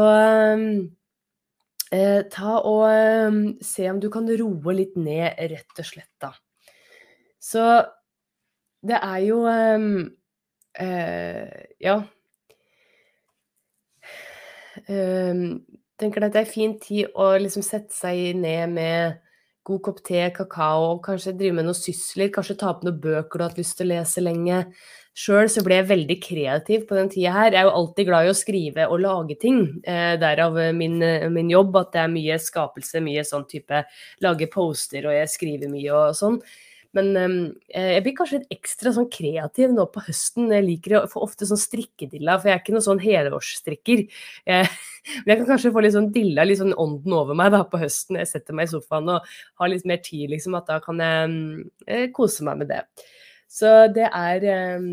eh, 1.92 2.22
ta 2.32 2.54
og 2.60 2.86
eh, 2.92 3.32
se 3.66 3.90
om 3.92 4.00
du 4.04 4.10
kan 4.14 4.30
roe 4.30 4.76
litt 4.78 4.96
ned, 5.00 5.36
rett 5.52 5.82
og 5.82 5.86
slett, 5.88 6.12
da. 6.22 6.32
Så 7.42 7.66
det 8.86 8.98
er 9.02 9.20
jo 9.26 9.44
eh, 9.50 9.82
Ja. 11.82 12.02
tenker 16.02 16.24
at 16.26 16.34
det 16.34 16.42
er 16.42 16.50
fin 16.50 16.74
tid 16.82 17.12
å 17.14 17.36
liksom 17.38 17.64
sette 17.66 17.94
seg 17.94 18.36
ned 18.40 18.72
med 18.74 19.20
god 19.68 19.82
kopp 19.86 20.00
te, 20.06 20.24
kakao, 20.34 20.96
kanskje 21.06 21.36
drive 21.38 21.58
med 21.60 21.68
noen 21.68 21.78
sysler, 21.78 22.32
kanskje 22.34 22.58
ta 22.62 22.72
opp 22.72 22.82
noen 22.86 22.98
bøker 23.02 23.38
du 23.38 23.44
har 23.44 23.52
hatt 23.52 23.62
lyst 23.62 23.78
til 23.78 23.90
å 23.90 23.92
lese 23.94 24.24
lenge. 24.24 24.64
Sjøl 25.22 25.50
så 25.52 25.62
ble 25.66 25.78
jeg 25.78 25.90
veldig 25.90 26.18
kreativ 26.24 26.86
på 26.88 26.96
den 26.96 27.12
tida 27.12 27.34
her. 27.36 27.52
Jeg 27.52 27.60
er 27.60 27.68
jo 27.68 27.76
alltid 27.82 28.08
glad 28.08 28.26
i 28.26 28.32
å 28.32 28.38
skrive 28.38 28.88
og 28.88 29.04
lage 29.04 29.36
ting. 29.42 29.60
Eh, 29.84 30.16
derav 30.22 30.58
min, 30.78 30.98
min, 31.36 31.52
jobb, 31.52 31.76
at 31.82 31.92
det 31.94 32.04
er 32.06 32.14
mye 32.14 32.40
skapelse, 32.42 33.04
mye 33.04 33.26
sånn 33.28 33.46
type 33.52 33.84
lage 34.24 34.48
poster, 34.54 35.06
og 35.10 35.18
jeg 35.18 35.34
skriver 35.36 35.72
mye 35.72 35.98
og 36.00 36.18
sånn. 36.18 36.40
Men 36.98 37.10
um, 37.16 37.36
jeg 37.72 38.04
blir 38.04 38.16
kanskje 38.18 38.40
litt 38.42 38.56
ekstra 38.58 38.92
sånn 38.96 39.08
kreativ 39.14 39.72
nå 39.72 39.86
på 39.94 40.04
høsten. 40.04 40.50
Jeg 40.52 40.66
liker 40.66 40.98
å 40.98 41.04
få 41.12 41.22
ofte 41.24 41.48
sånn 41.48 41.60
strikkedilla, 41.60 42.36
for 42.40 42.52
jeg 42.52 42.58
er 42.58 42.64
ikke 42.64 42.76
noen 42.76 42.88
sånn 42.88 43.04
helårsstrikker. 43.04 44.04
Men 44.50 45.32
jeg 45.32 45.40
kan 45.40 45.48
kanskje 45.54 45.72
få 45.74 45.86
litt 45.86 45.96
sånn 45.96 46.12
dilla, 46.16 46.46
litt 46.46 46.60
sånn 46.60 46.76
ånden 46.76 47.16
over 47.16 47.38
meg 47.38 47.54
da 47.56 47.64
på 47.68 47.80
høsten. 47.82 48.20
Jeg 48.20 48.30
setter 48.34 48.58
meg 48.58 48.68
i 48.68 48.74
sofaen 48.74 49.10
og 49.16 49.32
har 49.62 49.72
litt 49.72 49.88
mer 49.90 50.04
tid, 50.04 50.28
liksom. 50.34 50.60
At 50.60 50.68
da 50.70 50.82
kan 50.84 51.00
jeg 51.02 51.32
um, 51.32 52.12
kose 52.18 52.46
meg 52.48 52.60
med 52.62 52.72
det. 52.74 52.84
Så 53.52 53.72
det 53.96 54.08
er 54.08 54.46
um, 54.80 54.92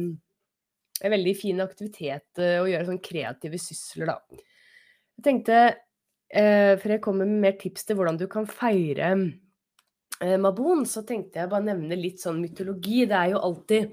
en 1.03 1.15
veldig 1.15 1.35
fin 1.39 1.67
aktivitet 1.67 2.41
uh, 2.43 2.61
å 2.63 2.71
gjøre 2.71 2.89
sånn 2.89 3.03
kreative 3.03 3.61
sysler, 3.63 4.15
da. 4.15 4.45
Jeg 5.19 5.27
tenkte, 5.27 5.61
eh, 6.31 6.77
før 6.79 6.95
jeg 6.95 7.03
kommer 7.03 7.27
med 7.27 7.43
mer 7.43 7.55
tips 7.59 7.89
til 7.89 7.99
hvordan 7.99 8.19
du 8.21 8.29
kan 8.31 8.45
feire 8.47 9.09
eh, 9.17 9.23
Mabon, 10.19 10.83
så 10.89 11.05
tenkte 11.07 11.39
jeg 11.39 11.51
bare 11.51 11.67
nevne 11.69 11.99
litt 11.99 12.23
sånn 12.23 12.41
mytologi. 12.43 13.05
Det 13.07 13.15
er 13.15 13.33
jo 13.35 13.43
alltid 13.49 13.93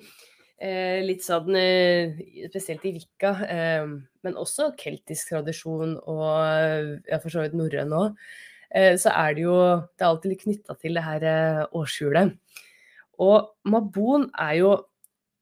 eh, 0.58 1.02
litt 1.06 1.26
sånn 1.26 1.56
eh, 1.60 2.16
Spesielt 2.50 2.86
i 2.88 2.94
Vika, 2.96 3.34
eh, 3.46 3.86
men 4.26 4.40
også 4.42 4.72
keltisk 4.80 5.34
tradisjon 5.34 5.98
og 6.02 7.02
ja, 7.06 7.20
for 7.20 7.30
så 7.34 7.46
vidt 7.46 7.58
norrøn 7.58 7.94
òg. 7.96 8.16
Eh, 8.76 8.96
så 9.00 9.14
er 9.14 9.36
det 9.38 9.46
jo 9.46 9.58
Det 9.94 10.04
er 10.04 10.10
alltid 10.10 10.34
litt 10.34 10.46
knytta 10.48 10.78
til 10.82 10.98
det 10.98 11.06
her 11.06 11.28
eh, 11.30 11.62
årshjulet. 11.78 12.34
Og 13.22 13.52
Mabon 13.70 14.30
er 14.34 14.58
jo 14.64 14.74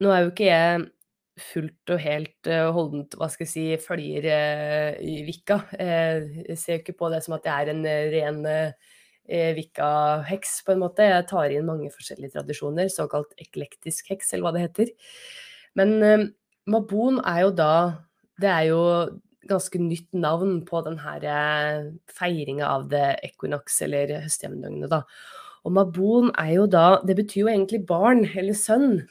Nå 0.04 0.12
er 0.12 0.26
jo 0.26 0.34
ikke 0.34 0.50
jeg 0.50 0.90
fullt 1.40 1.92
og 1.94 2.02
helt 2.04 2.48
holdent, 2.76 3.16
hva 3.18 3.26
skal 3.32 3.48
jeg 3.48 3.50
si, 3.50 3.62
følger 3.82 4.26
Vika. 5.26 5.56
Jeg 5.80 6.58
ser 6.60 6.76
jo 6.76 6.82
ikke 6.82 6.96
på 7.00 7.10
det 7.14 7.22
som 7.26 7.34
at 7.38 7.46
det 7.46 7.54
er 7.54 7.72
en 7.72 7.88
ren 8.14 8.42
Vika-heks, 9.28 10.58
på 10.66 10.74
en 10.74 10.82
måte. 10.84 11.06
Jeg 11.08 11.28
tar 11.30 11.54
inn 11.54 11.68
mange 11.68 11.92
forskjellige 11.94 12.36
tradisjoner, 12.36 12.90
såkalt 12.92 13.32
eklektisk 13.40 14.12
heks, 14.12 14.34
eller 14.34 14.48
hva 14.48 14.56
det 14.56 14.66
heter. 14.66 14.92
Men 15.80 15.94
eh, 16.04 16.26
Mabon 16.70 17.20
er 17.28 17.44
jo 17.44 17.54
da 17.58 17.74
Det 18.40 18.50
er 18.50 18.66
jo 18.72 18.82
ganske 19.50 19.80
nytt 19.82 20.14
navn 20.16 20.62
på 20.68 20.82
den 20.86 20.98
her 21.04 21.24
eh, 21.28 21.90
feiringa 22.12 22.68
av 22.68 22.88
det 22.92 23.06
equinox, 23.28 23.82
eller 23.86 24.16
høstjevndøgnet, 24.24 24.92
da. 24.92 25.04
Og 25.64 25.76
Mabon 25.76 26.32
er 26.40 26.54
jo 26.58 26.68
da 26.68 27.02
Det 27.04 27.16
betyr 27.20 27.46
jo 27.46 27.52
egentlig 27.52 27.84
barn, 27.88 28.26
eller 28.26 28.58
sønn, 28.58 29.04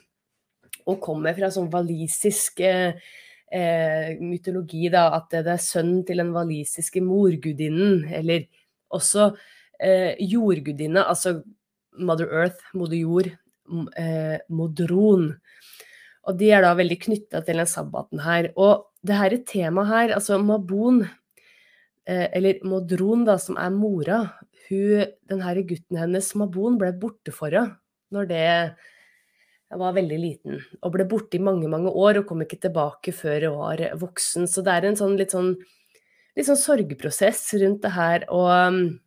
og 0.87 1.01
kommer 1.05 1.37
fra 1.37 1.51
sånn 1.53 1.71
walisisk 1.73 2.61
eh, 2.67 2.99
eh, 3.53 4.13
mytologi, 4.21 4.89
da, 4.93 5.11
at 5.17 5.31
det 5.33 5.47
er 5.55 5.63
sønnen 5.63 6.03
til 6.09 6.23
den 6.23 6.33
walisiske 6.35 7.03
morgudinnen, 7.05 8.07
eller 8.13 8.49
også 8.93 9.31
eh, 9.83 10.15
jordgudinne, 10.23 11.03
altså 11.05 11.41
Mother 11.99 12.31
Earth, 12.33 12.63
moder 12.75 13.01
jord, 13.01 13.31
eh, 13.99 14.39
Modron. 14.49 15.33
Og 16.23 16.39
de 16.39 16.53
er 16.55 16.63
da 16.63 16.73
veldig 16.79 16.99
knytta 17.03 17.43
til 17.43 17.59
den 17.59 17.69
sabbaten 17.69 18.23
her. 18.23 18.53
Og 18.57 18.87
det 19.03 19.19
her 19.19 19.37
temaet 19.49 19.91
her, 19.91 20.15
altså 20.17 20.39
Mabon, 20.39 21.03
eh, 22.07 22.29
eller 22.33 22.63
Modron, 22.65 23.27
da, 23.27 23.37
som 23.43 23.59
er 23.59 23.75
mora, 23.75 24.23
hun, 24.69 25.07
den 25.29 25.43
her 25.43 25.63
gutten 25.67 25.99
hennes, 25.99 26.33
Mabon, 26.39 26.79
ble 26.81 26.95
borte 26.97 27.35
for 27.35 27.51
henne 27.51 27.79
når 28.13 28.27
det 28.29 28.43
jeg 29.73 29.81
var 29.81 29.95
veldig 29.97 30.17
liten, 30.21 30.59
og 30.85 30.91
ble 30.93 31.07
borte 31.09 31.39
i 31.39 31.41
mange, 31.41 31.65
mange 31.73 31.89
år 31.89 32.19
og 32.21 32.27
kom 32.29 32.43
ikke 32.45 32.59
tilbake 32.61 33.15
før 33.17 33.47
jeg 33.47 33.53
var 33.57 33.83
voksen. 34.03 34.45
Så 34.45 34.61
det 34.61 34.75
er 34.75 34.85
en 34.85 34.99
sånn 35.01 35.15
litt 35.17 35.33
sånn, 35.33 35.55
litt 36.37 36.45
sånn 36.45 36.61
sorgprosess 36.61 37.41
rundt 37.63 37.81
det 37.87 37.95
her. 37.95 38.27
Og 38.29 39.01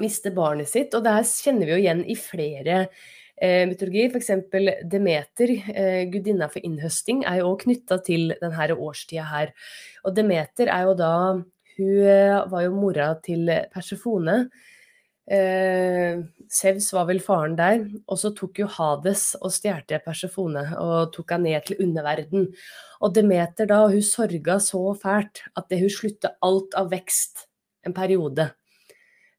miste 0.00 0.32
barnet 0.34 0.70
sitt. 0.70 0.94
Og 0.96 1.04
det 1.04 1.14
her 1.14 1.26
kjenner 1.28 1.68
vi 1.68 1.74
jo 1.74 1.80
igjen 1.82 2.02
i 2.04 2.16
flere 2.18 2.80
eh, 2.84 3.64
mytologier. 3.68 4.10
F.eks. 4.10 4.32
Demeter, 4.90 5.54
eh, 5.74 6.02
gudinna 6.12 6.50
for 6.52 6.64
innhøsting, 6.66 7.24
er 7.28 7.40
jo 7.40 7.52
òg 7.52 7.64
knytta 7.66 8.00
til 8.06 8.34
denne 8.40 8.76
årstida 8.76 9.28
her. 9.30 9.54
Og 10.04 10.16
Demeter 10.16 10.72
er 10.72 10.90
jo 10.90 10.98
da 10.98 11.14
Hun 11.80 12.02
eh, 12.04 12.36
var 12.50 12.66
jo 12.66 12.76
mora 12.76 13.14
til 13.24 13.48
Persefone. 13.72 14.42
Eh, 15.30 16.18
var 16.92 17.06
vel 17.06 17.20
faren 17.22 17.56
der. 17.56 17.84
Og 18.08 18.18
så 18.18 18.32
tok 18.34 18.58
jo 18.58 18.66
Hades 18.66 19.36
og 19.40 19.52
stjal 19.54 19.84
Persefone 20.04 20.64
og 20.76 21.12
tok 21.14 21.36
henne 21.36 21.54
ned 21.54 21.66
til 21.68 21.80
underverden. 21.84 22.48
Og 23.00 23.14
Demeter 23.14 23.66
da, 23.70 23.86
hun 23.86 24.02
sorga 24.02 24.58
så 24.58 24.90
fælt 24.98 25.44
at 25.56 25.68
det 25.70 25.80
hun 25.80 25.90
slutta 25.90 26.34
alt 26.42 26.74
av 26.74 26.90
vekst 26.90 27.46
en 27.86 27.94
periode. 27.94 28.50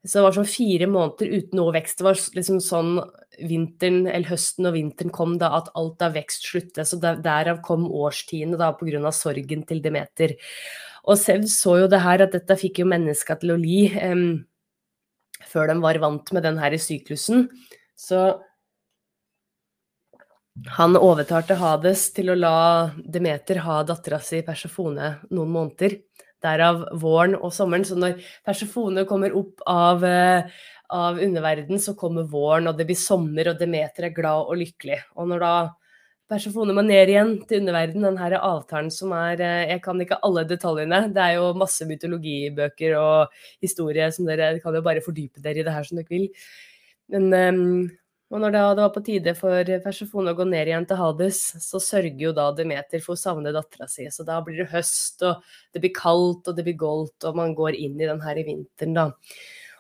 Så 0.01 0.17
det 0.17 0.23
var 0.25 0.33
sånn 0.33 0.49
fire 0.49 0.87
måneder 0.89 1.29
uten 1.29 1.59
noe 1.59 1.73
vekst. 1.75 1.99
Det 1.99 2.05
var 2.07 2.21
liksom 2.37 2.61
sånn 2.65 2.95
vinteren, 3.37 4.07
eller 4.09 4.31
høsten 4.31 4.65
og 4.65 4.73
vinteren 4.73 5.13
kom, 5.13 5.35
da 5.41 5.51
at 5.59 5.69
alt 5.77 6.01
av 6.01 6.15
vekst 6.17 6.47
sluttet. 6.49 6.87
Så 6.89 6.97
der, 7.01 7.19
derav 7.21 7.61
kom 7.65 7.85
årstidene, 7.85 8.57
da, 8.57 8.71
pga. 8.77 9.11
sorgen 9.13 9.65
til 9.69 9.83
Demeter. 9.83 10.33
Og 11.05 11.19
Sev 11.21 11.45
så 11.49 11.77
jo 11.83 11.89
det 11.91 12.01
her, 12.01 12.25
at 12.25 12.33
dette 12.33 12.57
fikk 12.57 12.81
jo 12.81 12.89
menneska 12.89 13.37
til 13.41 13.53
å 13.53 13.59
li 13.61 13.83
um, 14.01 14.41
før 15.51 15.69
de 15.69 15.77
var 15.81 16.01
vant 16.01 16.33
med 16.33 16.45
den 16.49 16.57
her 16.61 16.73
i 16.73 16.81
syklusen. 16.81 17.47
Så 17.97 18.41
han 20.77 20.97
overtalte 20.97 21.55
Hades 21.55 22.09
til 22.15 22.33
å 22.33 22.37
la 22.37 22.57
Demeter 22.97 23.61
ha 23.65 23.81
dattera 23.87 24.19
si 24.21 24.41
Persefone 24.45 25.13
noen 25.29 25.53
måneder. 25.53 26.01
Derav 26.41 26.85
våren 27.01 27.35
og 27.37 27.51
sommeren. 27.55 27.85
Så 27.87 27.97
når 27.99 28.21
Persefone 28.45 29.05
kommer 29.09 29.35
opp 29.37 29.61
av, 29.69 30.03
eh, 30.03 30.49
av 30.89 31.19
underverden, 31.19 31.79
så 31.79 31.95
kommer 31.97 32.23
våren, 32.23 32.67
og 32.67 32.77
det 32.77 32.87
blir 32.89 32.97
sommer, 32.97 33.49
og 33.49 33.59
Demeter 33.59 34.09
er 34.09 34.15
glad 34.15 34.49
og 34.49 34.57
lykkelig. 34.57 34.99
Og 35.15 35.27
når 35.27 35.39
da 35.39 35.53
Persefone 36.31 36.71
må 36.71 36.83
ned 36.85 37.09
igjen 37.11 37.33
til 37.43 37.59
underverden, 37.59 38.05
den 38.07 38.17
her 38.17 38.37
avtalen 38.39 38.91
som 38.93 39.11
er 39.11 39.41
eh, 39.43 39.69
Jeg 39.73 39.81
kan 39.83 39.99
ikke 39.99 40.19
alle 40.23 40.45
detaljene, 40.47 41.13
det 41.13 41.23
er 41.23 41.33
jo 41.35 41.53
masse 41.59 41.83
mytologibøker 41.87 42.95
og 42.95 43.33
historie 43.59 44.07
som 44.15 44.29
dere 44.29 44.53
kan 44.63 44.73
jo 44.73 44.83
bare 44.85 45.03
fordype 45.03 45.43
dere 45.43 45.59
i 45.59 45.65
det 45.67 45.73
her 45.75 45.83
som 45.83 45.99
dere 45.99 46.07
vil. 46.07 46.29
Men 47.11 47.33
um, 47.35 47.91
og 48.31 48.39
når 48.39 48.53
det 48.55 48.61
var 48.79 48.91
på 48.95 49.03
tide 49.03 49.33
for 49.35 49.67
Persefone 49.83 50.31
å 50.31 50.37
gå 50.37 50.45
ned 50.47 50.69
igjen 50.69 50.85
til 50.87 50.99
Hades, 51.01 51.39
så 51.59 51.81
sørger 51.83 52.21
jo 52.23 52.31
da 52.35 52.47
Demeter 52.55 53.03
for 53.03 53.17
å 53.17 53.19
savne 53.19 53.51
dattera 53.51 53.89
si. 53.91 54.05
Så 54.07 54.23
da 54.27 54.37
blir 54.45 54.61
det 54.61 54.69
høst, 54.71 55.19
og 55.27 55.41
det 55.75 55.81
blir 55.83 55.91
kaldt, 55.97 56.47
og 56.47 56.55
det 56.55 56.63
blir 56.63 56.77
goldt, 56.79 57.17
og 57.27 57.35
man 57.35 57.51
går 57.57 57.75
inn 57.75 57.97
i 57.99 58.07
den 58.07 58.21
her 58.23 58.39
i 58.39 58.45
vinteren, 58.47 58.95
da. 58.95 59.07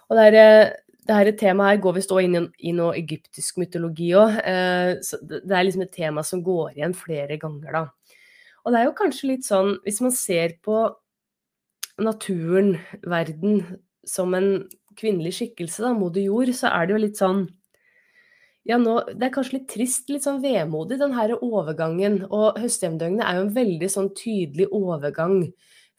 Og 0.09 0.19
det 0.19 0.25
her, 0.27 0.73
det 1.07 1.15
her 1.15 1.31
temaet 1.39 1.77
her 1.77 1.85
går 1.85 1.95
visst 1.95 2.11
òg 2.11 2.27
inn 2.27 2.49
i, 2.59 2.73
noe 2.75 2.97
egyptisk 2.99 3.61
mytologi 3.61 4.09
òg. 4.19 4.35
Eh, 4.43 4.97
det 4.99 5.55
er 5.55 5.69
liksom 5.69 5.85
et 5.87 5.95
tema 5.95 6.25
som 6.27 6.43
går 6.43 6.75
igjen 6.75 6.97
flere 6.97 7.39
ganger, 7.39 7.79
da. 7.79 8.17
Og 8.65 8.75
det 8.75 8.81
er 8.81 8.89
jo 8.89 8.97
kanskje 8.99 9.31
litt 9.31 9.47
sånn, 9.47 9.77
hvis 9.87 10.03
man 10.03 10.11
ser 10.11 10.57
på 10.65 10.83
naturen, 12.03 12.75
verden, 13.07 13.63
som 14.03 14.35
en 14.35 14.65
kvinnelig 14.99 15.37
skikkelse, 15.39 15.87
da, 15.87 15.95
moder 15.95 16.27
jord, 16.27 16.51
så 16.57 16.75
er 16.75 16.87
det 16.89 16.97
jo 16.97 17.01
litt 17.07 17.19
sånn 17.23 17.45
ja, 18.69 18.77
nå, 18.77 18.97
Det 19.17 19.25
er 19.25 19.33
kanskje 19.33 19.57
litt 19.57 19.69
trist, 19.73 20.09
litt 20.13 20.25
sånn 20.27 20.41
vemodig, 20.43 20.99
den 21.01 21.15
her 21.17 21.33
overgangen. 21.41 22.21
Og 22.29 22.59
høsthjemdøgnet 22.61 23.25
er 23.25 23.39
jo 23.39 23.45
en 23.47 23.55
veldig 23.55 23.89
sånn 23.89 24.11
tydelig 24.17 24.67
overgang 24.69 25.47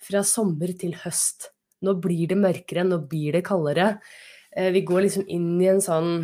fra 0.02 0.22
sommer 0.26 0.70
til 0.78 0.94
høst. 1.02 1.50
Nå 1.82 1.96
blir 2.02 2.28
det 2.30 2.38
mørkere, 2.38 2.86
nå 2.86 3.00
blir 3.10 3.34
det 3.38 3.42
kaldere. 3.48 3.96
Eh, 4.54 4.70
vi 4.74 4.84
går 4.86 5.06
liksom 5.06 5.26
inn 5.26 5.56
i 5.62 5.72
en 5.72 5.82
sånn 5.82 6.14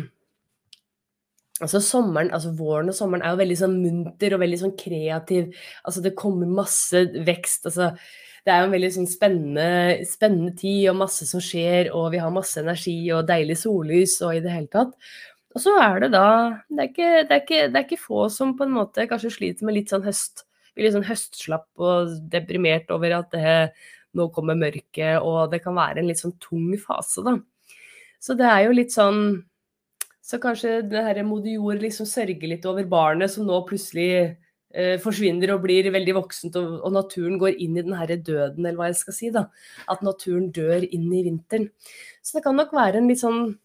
Altså 1.59 1.81
sommeren, 1.83 2.29
altså 2.31 2.53
Våren 2.55 2.87
og 2.87 2.95
sommeren 2.95 3.25
er 3.25 3.33
jo 3.33 3.39
veldig 3.41 3.55
sånn 3.59 3.73
munter 3.83 4.31
og 4.31 4.39
veldig 4.39 4.59
sånn 4.61 4.77
kreativ. 4.79 5.49
Altså 5.83 5.99
Det 6.05 6.13
kommer 6.15 6.47
masse 6.47 7.01
vekst. 7.27 7.65
altså 7.67 7.89
Det 8.45 8.53
er 8.53 8.61
jo 8.61 8.69
en 8.69 8.75
veldig 8.77 8.91
sånn 8.95 9.09
spennende, 9.11 10.05
spennende 10.07 10.53
tid 10.55 10.87
og 10.87 11.01
masse 11.01 11.27
som 11.27 11.43
skjer, 11.43 11.91
og 11.91 12.13
vi 12.13 12.21
har 12.23 12.31
masse 12.31 12.61
energi 12.63 12.95
og 13.11 13.27
deilig 13.27 13.57
sollys 13.59 14.21
og 14.23 14.37
i 14.37 14.39
det 14.45 14.53
hele 14.55 14.71
tatt. 14.71 14.95
Og 15.55 15.63
så 15.63 15.73
er 15.81 16.03
det 16.03 16.11
da 16.13 16.27
det 16.69 16.83
er, 16.83 16.89
ikke, 16.91 17.09
det, 17.25 17.31
er 17.31 17.41
ikke, 17.43 17.61
det 17.69 17.79
er, 17.79 17.85
ikke, 17.87 18.03
få 18.03 18.27
som 18.33 18.53
på 18.57 18.67
en 18.67 18.75
måte 18.75 19.07
kanskje 19.09 19.33
sliter 19.33 19.65
med 19.65 19.79
litt 19.79 19.93
sånn 19.93 20.05
høst 20.05 20.45
blir 20.79 20.87
litt 20.87 20.95
sånn 20.95 21.09
høstslapp 21.09 21.83
og 21.83 22.17
deprimert 22.31 22.91
over 22.95 23.17
at 23.19 23.33
det, 23.35 23.53
nå 24.17 24.29
kommer 24.33 24.57
mørket, 24.57 25.19
og 25.21 25.51
det 25.51 25.61
kan 25.63 25.77
være 25.77 26.01
en 26.01 26.09
litt 26.09 26.21
sånn 26.21 26.37
tung 26.41 26.71
fase, 26.81 27.23
da. 27.25 27.35
Så 28.19 28.35
det 28.39 28.47
er 28.47 28.65
jo 28.67 28.75
litt 28.75 28.95
sånn 28.95 29.45
Så 30.29 30.37
kanskje 30.37 30.83
det 30.85 31.01
herre 31.01 31.23
moder 31.25 31.55
jord 31.55 31.79
liksom 31.81 32.05
sørger 32.05 32.51
litt 32.51 32.65
over 32.69 32.85
barnet 32.85 33.31
som 33.33 33.47
nå 33.47 33.55
plutselig 33.65 34.35
eh, 34.75 34.99
forsvinner 35.01 35.55
og 35.55 35.63
blir 35.63 35.87
veldig 35.89 36.13
voksent, 36.19 36.59
og, 36.59 36.75
og, 36.83 36.91
naturen 36.93 37.39
går 37.41 37.55
inn 37.57 37.79
i 37.79 37.81
den 37.81 37.95
herre 37.97 38.19
døden, 38.19 38.61
eller 38.61 38.77
hva 38.77 38.89
jeg 38.91 38.99
skal 38.99 39.15
si, 39.17 39.31
da. 39.33 39.47
At 39.89 40.03
naturen 40.05 40.51
dør 40.53 40.85
inn 40.85 41.07
i 41.09 41.23
vinteren. 41.25 41.65
Så 42.21 42.37
det 42.37 42.43
kan 42.45 42.59
nok 42.61 42.75
være 42.77 43.01
en 43.01 43.09
litt 43.09 43.23
sånn 43.23 43.55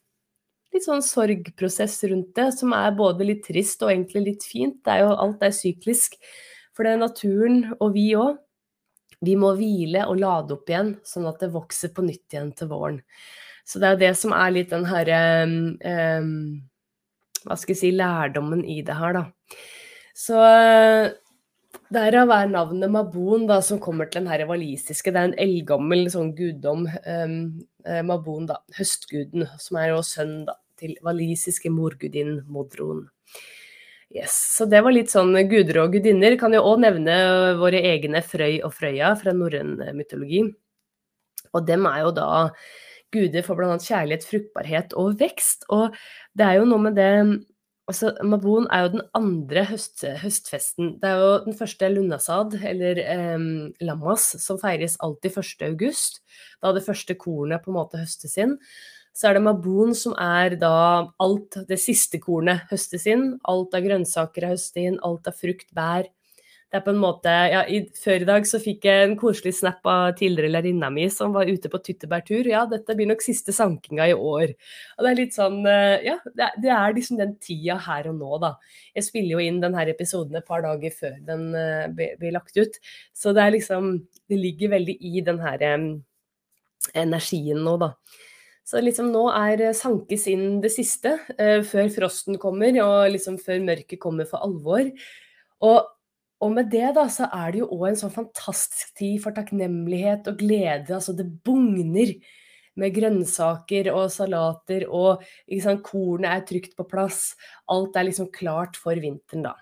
litt 0.75 0.87
sånn 0.87 1.05
sorgprosess 1.05 2.01
rundt 2.11 2.35
det, 2.37 2.49
som 2.57 2.75
er 2.77 2.97
både 2.99 3.27
litt 3.29 3.45
trist 3.47 3.83
og 3.85 3.93
egentlig 3.93 4.25
litt 4.29 4.47
fint. 4.49 4.81
Det 4.85 4.97
er 4.97 5.05
jo, 5.05 5.15
alt 5.15 5.45
er 5.47 5.55
syklisk. 5.55 6.19
For 6.75 6.87
det 6.87 6.97
er 6.97 7.05
naturen, 7.05 7.61
og 7.79 7.95
vi 7.95 8.09
òg, 8.19 8.41
vi 9.25 9.39
må 9.41 9.55
hvile 9.57 10.05
og 10.11 10.19
lade 10.21 10.57
opp 10.57 10.69
igjen, 10.69 10.97
sånn 11.07 11.29
at 11.31 11.41
det 11.41 11.55
vokser 11.55 11.95
på 11.95 12.05
nytt 12.05 12.35
igjen 12.35 12.51
til 12.59 12.69
våren. 12.73 12.99
Så 13.65 13.81
det 13.81 13.89
er 13.89 13.95
jo 13.95 14.03
det 14.03 14.15
som 14.21 14.35
er 14.37 14.51
litt 14.53 14.73
den 14.75 14.85
herre 14.85 15.21
um, 15.47 16.33
Hva 17.47 17.57
skal 17.57 17.73
jeg 17.73 17.81
si 17.81 17.93
lærdommen 17.97 18.61
i 18.69 18.83
det 18.85 18.97
her, 18.99 19.17
da. 19.17 19.23
Så 20.15 20.41
Derav 21.95 22.31
er 22.33 22.51
navnet 22.51 22.91
Mabon, 22.93 23.47
da, 23.49 23.61
som 23.65 23.81
kommer 23.83 24.09
til 24.09 24.23
den 24.23 24.31
her 24.33 24.45
walisiske. 24.49 25.13
Det 25.13 25.21
er 25.21 25.31
en 25.31 25.39
eldgammel 25.41 26.07
sånn 26.13 26.35
guddom, 26.37 26.85
um, 26.89 27.39
Mabon, 28.09 28.51
da, 28.51 28.61
høstguden, 28.77 29.47
som 29.61 29.81
er 29.81 29.93
jo 29.93 30.05
sønn 30.07 30.37
da, 30.49 30.59
til 30.81 30.97
walisiske 31.05 31.71
morgudinnen 31.73 32.43
Modron. 32.51 33.07
Yes, 34.15 34.35
Så 34.57 34.67
det 34.71 34.85
var 34.85 34.95
litt 34.95 35.11
sånn 35.11 35.35
guder 35.51 35.81
og 35.83 35.97
gudinner. 35.97 36.37
Kan 36.39 36.55
jo 36.55 36.63
òg 36.63 36.85
nevne 36.85 37.15
våre 37.59 37.81
egne 37.83 38.23
Frøy 38.23 38.61
og 38.63 38.75
Frøya 38.77 39.15
fra 39.19 39.35
norrøn 39.35 39.81
mytologi. 39.97 40.45
Og 41.55 41.65
dem 41.67 41.89
er 41.91 42.05
jo 42.05 42.13
da 42.15 42.29
guder 43.15 43.43
for 43.47 43.59
bl.a. 43.59 43.75
kjærlighet, 43.79 44.27
fruktbarhet 44.29 44.95
og 44.99 45.19
vekst. 45.19 45.67
Og 45.75 45.97
det 46.39 46.47
er 46.47 46.61
jo 46.61 46.71
noe 46.71 46.87
med 46.89 46.99
det 47.01 47.11
Altså, 47.85 48.15
Mabon 48.25 48.65
er 48.73 48.87
jo 48.87 48.93
den 48.95 49.03
andre 49.13 49.67
høst, 49.69 50.07
høstfesten. 50.23 50.95
Det 51.03 51.05
er 51.11 51.19
jo 51.21 51.33
den 51.45 51.57
første 51.59 51.91
Lunasad, 51.93 52.55
eller 52.65 52.97
eh, 53.03 53.43
Lammas, 53.85 54.25
som 54.41 54.57
feires 54.57 54.97
alltid 55.05 55.37
1. 55.37 55.67
august. 55.69 56.23
Da 56.65 56.73
det 56.73 56.87
første 56.87 57.13
kornet 57.21 57.61
på 57.61 57.69
en 57.69 57.77
måte 57.77 58.01
høstes 58.01 58.39
inn. 58.41 58.57
Så 59.15 59.29
er 59.29 59.37
det 59.37 59.45
Mabon 59.47 59.95
som 59.95 60.17
er 60.19 60.57
da 60.59 60.75
alt 61.23 61.61
det 61.69 61.79
siste 61.79 62.19
kornet 62.19 62.67
høstes 62.71 63.07
inn. 63.11 63.37
Alt 63.47 63.77
av 63.79 63.87
grønnsaker 63.87 64.47
er 64.47 64.55
høstet 64.57 64.83
inn, 64.83 65.01
alt 65.07 65.31
av 65.31 65.39
frukt, 65.39 65.69
bær, 65.77 66.09
det 66.75 66.81
er 66.81 66.87
på 66.89 66.91
en 66.91 66.99
måte 66.99 67.31
ja, 67.53 67.61
i, 67.71 67.85
Før 68.03 68.25
i 68.25 68.27
dag 68.27 68.47
så 68.51 68.59
fikk 68.59 68.89
jeg 68.89 69.05
en 69.05 69.13
koselig 69.15 69.53
snap 69.61 69.85
av 69.87 70.17
tidligere 70.19 70.51
lærerinna 70.51 70.89
mi 70.91 71.05
som 71.13 71.31
var 71.37 71.47
ute 71.47 71.71
på 71.71 71.79
tyttebærtur. 71.87 72.49
Ja, 72.51 72.65
dette 72.67 72.97
blir 72.99 73.07
nok 73.07 73.23
siste 73.23 73.55
sankinga 73.55 74.09
i 74.11 74.17
år. 74.17 74.57
Og 74.97 75.07
det 75.07 75.13
er 75.13 75.21
litt 75.21 75.37
sånn 75.39 75.61
eh, 75.71 76.03
Ja, 76.09 76.17
det 76.35 76.49
er, 76.49 76.59
det 76.65 76.73
er 76.75 76.97
liksom 76.97 77.21
den 77.21 77.37
tida 77.39 77.79
her 77.85 78.11
og 78.11 78.19
nå, 78.19 78.41
da. 78.43 78.51
Jeg 78.99 79.07
spiller 79.07 79.37
jo 79.37 79.45
inn 79.47 79.63
denne 79.63 79.87
episoden 79.95 80.41
et 80.41 80.49
par 80.51 80.67
dager 80.67 80.99
før 80.99 81.15
den 81.31 81.47
uh, 81.55 81.87
blir 81.95 82.35
lagt 82.35 82.59
ut. 82.59 82.83
Så 83.15 83.31
det 83.39 83.47
er 83.47 83.55
liksom 83.55 83.95
Det 84.27 84.43
ligger 84.43 84.75
veldig 84.75 84.99
i 84.99 85.23
den 85.23 85.39
her 85.47 85.63
um, 85.79 85.89
energien 86.91 87.63
nå, 87.63 87.79
da. 87.87 87.93
Så 88.65 88.81
liksom 88.81 89.11
nå 89.13 89.27
er 89.37 89.67
sankes 89.77 90.25
inn 90.33 90.63
det 90.65 90.73
siste, 90.73 91.19
uh, 91.37 91.61
før 91.67 91.91
frosten 91.93 92.39
kommer, 92.41 92.77
og 92.85 93.11
liksom 93.13 93.37
før 93.43 93.61
mørket 93.67 94.01
kommer 94.03 94.29
for 94.29 94.45
alvor. 94.47 94.89
Og 95.65 95.91
og 96.45 96.53
med 96.53 96.69
det 96.69 96.91
da, 96.97 97.07
så 97.09 97.29
er 97.33 97.53
det 97.55 97.61
jo 97.63 97.71
òg 97.73 97.87
en 97.89 97.97
sånn 97.97 98.13
fantastisk 98.13 98.91
tid 98.99 99.21
for 99.23 99.33
takknemlighet 99.37 100.27
og 100.29 100.41
glede. 100.43 100.93
Altså 100.93 101.15
det 101.17 101.25
bugner 101.47 102.11
med 102.81 102.95
grønnsaker 102.97 103.89
og 103.95 104.11
salater, 104.13 104.85
og 104.91 105.23
sant, 105.63 105.85
kornet 105.87 106.29
er 106.33 106.45
trygt 106.49 106.75
på 106.77 106.87
plass. 106.91 107.31
Alt 107.71 107.97
er 107.97 108.09
liksom 108.11 108.29
klart 108.35 108.77
for 108.81 108.99
vinteren, 109.01 109.47
da. 109.47 109.55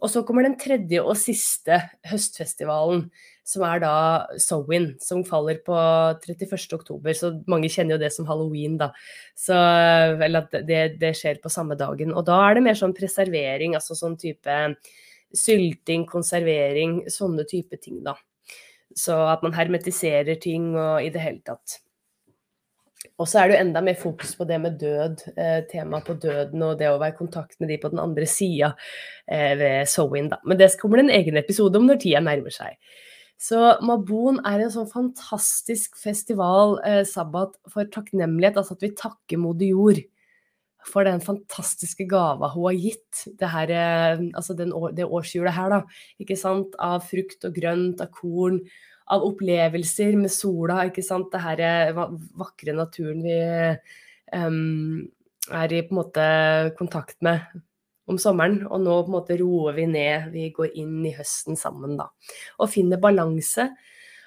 Og 0.00 0.10
så 0.12 0.22
kommer 0.26 0.46
den 0.46 0.56
tredje 0.60 1.02
og 1.02 1.16
siste 1.18 1.80
høstfestivalen, 2.08 3.08
som 3.44 3.64
er 3.68 3.82
da 3.82 3.94
Sowin, 4.40 4.94
som 5.04 5.20
faller 5.28 5.60
på 5.66 5.76
31. 6.24 6.56
oktober. 6.78 7.12
Så 7.16 7.34
mange 7.50 7.68
kjenner 7.72 7.98
jo 7.98 8.02
det 8.02 8.10
som 8.14 8.28
halloween, 8.28 8.78
da. 8.80 8.90
Så, 9.36 9.54
eller 9.54 10.46
at 10.46 10.56
det, 10.66 10.82
det 11.02 11.12
skjer 11.18 11.42
på 11.42 11.52
samme 11.52 11.76
dagen. 11.78 12.14
Og 12.16 12.24
da 12.28 12.40
er 12.46 12.56
det 12.56 12.64
mer 12.64 12.78
sånn 12.80 12.96
preservering, 12.96 13.76
altså 13.76 13.96
sånn 13.98 14.16
type 14.20 14.58
sylting, 15.34 16.06
konservering, 16.08 17.02
sånne 17.12 17.44
type 17.50 17.78
ting, 17.82 18.00
da. 18.06 18.16
Så 18.96 19.16
at 19.28 19.42
man 19.44 19.56
hermetiserer 19.56 20.38
ting 20.40 20.72
og 20.72 21.02
i 21.04 21.10
det 21.12 21.22
hele 21.22 21.42
tatt. 21.44 21.80
Og 23.20 23.28
så 23.28 23.40
er 23.42 23.50
det 23.50 23.54
jo 23.54 23.62
enda 23.62 23.82
mer 23.84 23.96
fokus 24.00 24.32
på 24.34 24.46
det 24.48 24.56
med 24.62 24.78
død, 24.80 25.20
eh, 25.36 25.58
temaet 25.70 26.06
på 26.06 26.16
døden 26.18 26.62
og 26.66 26.78
det 26.80 26.88
å 26.90 26.98
være 26.98 27.14
i 27.14 27.18
kontakt 27.18 27.58
med 27.60 27.68
de 27.70 27.76
på 27.82 27.90
den 27.92 28.00
andre 28.02 28.26
sida 28.26 28.72
eh, 29.28 29.52
ved 29.60 29.90
Sowin, 29.90 30.30
da. 30.32 30.40
Men 30.48 30.58
det 30.58 30.72
kommer 30.80 30.98
det 30.98 31.10
en 31.10 31.18
egen 31.20 31.38
episode 31.38 31.78
om 31.78 31.86
når 31.90 32.00
tida 32.02 32.22
nærmer 32.24 32.54
seg. 32.54 32.78
Så 33.40 33.58
Mabon 33.84 34.38
er 34.46 34.62
en 34.62 34.72
sånn 34.72 34.88
fantastisk 34.88 35.98
festival, 36.00 36.78
eh, 36.86 37.02
sabbat, 37.04 37.56
for 37.68 37.84
takknemlighet, 37.84 38.56
altså 38.56 38.76
at 38.78 38.84
vi 38.86 38.94
takker 38.96 39.40
moder 39.42 39.72
jord 39.72 40.00
for 40.84 41.06
den 41.06 41.20
fantastiske 41.24 42.06
gava 42.08 42.50
hun 42.52 42.68
har 42.68 42.78
gitt. 42.78 43.24
Det, 43.38 43.48
her, 43.50 43.72
eh, 43.72 44.24
altså 44.36 44.56
den, 44.56 44.72
det 44.96 45.08
årshjulet 45.08 45.56
her, 45.56 45.72
da. 45.72 45.82
Ikke 46.20 46.36
sant? 46.38 46.76
Av 46.78 47.04
frukt 47.08 47.46
og 47.48 47.56
grønt, 47.56 48.02
av 48.04 48.12
korn, 48.14 48.60
av 49.12 49.24
opplevelser 49.26 50.16
med 50.20 50.32
sola. 50.32 50.84
Ikke 50.88 51.04
sant? 51.04 51.30
Det 51.32 51.42
her 51.44 51.64
eh, 51.64 52.02
vakre 52.40 52.76
naturen 52.76 53.24
vi 53.24 53.38
um, 54.32 55.04
er 55.52 55.72
i 55.76 55.84
på 55.84 55.94
en 55.94 56.00
måte 56.00 56.26
kontakt 56.78 57.18
med 57.24 57.44
om 58.10 58.18
sommeren. 58.20 58.62
Og 58.68 58.82
nå 58.82 58.98
på 59.02 59.12
en 59.12 59.16
måte 59.18 59.38
roer 59.40 59.78
vi 59.78 59.86
ned. 59.90 60.30
Vi 60.34 60.50
går 60.56 60.74
inn 60.80 60.98
i 61.06 61.14
høsten 61.16 61.58
sammen, 61.60 61.96
da. 62.00 62.10
Og 62.58 62.72
finner 62.72 63.02
balanse. 63.02 63.70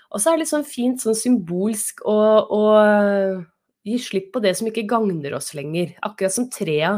Og 0.07 0.21
så 0.23 0.31
er 0.31 0.37
det 0.37 0.45
litt 0.45 0.53
sånn 0.53 0.67
fint 0.67 1.03
sånn 1.03 1.17
symbolsk 1.19 2.05
å, 2.07 2.17
å 2.47 2.63
Gi 3.87 3.97
slipp 4.03 4.33
på 4.35 4.41
det 4.43 4.51
som 4.59 4.67
ikke 4.67 4.87
gagner 4.89 5.37
oss 5.37 5.53
lenger. 5.55 5.93
Akkurat 6.03 6.33
som 6.35 6.49
trea 6.51 6.91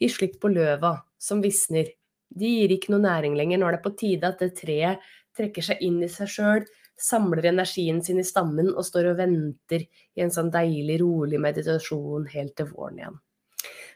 gir 0.00 0.12
slipp 0.12 0.36
på 0.42 0.50
løva 0.52 0.98
som 1.20 1.40
visner. 1.40 1.88
De 2.28 2.50
gir 2.58 2.74
ikke 2.74 2.92
noe 2.92 3.04
næring 3.04 3.36
lenger. 3.38 3.60
Nå 3.60 3.68
er 3.70 3.78
det 3.78 3.84
på 3.84 3.94
tide 3.96 4.28
at 4.28 4.42
det 4.42 4.50
treet 4.58 5.04
trekker 5.34 5.64
seg 5.64 5.80
inn 5.82 6.02
i 6.04 6.10
seg 6.12 6.28
sjøl, 6.30 6.66
samler 7.00 7.48
energien 7.48 8.02
sin 8.04 8.20
i 8.20 8.26
stammen 8.26 8.68
og 8.74 8.84
står 8.86 9.08
og 9.12 9.22
venter 9.22 9.86
i 9.88 10.22
en 10.22 10.30
sånn 10.34 10.52
deilig, 10.54 11.00
rolig 11.00 11.40
meditasjon 11.42 12.28
helt 12.34 12.54
til 12.58 12.68
våren 12.70 13.00
igjen. 13.00 13.16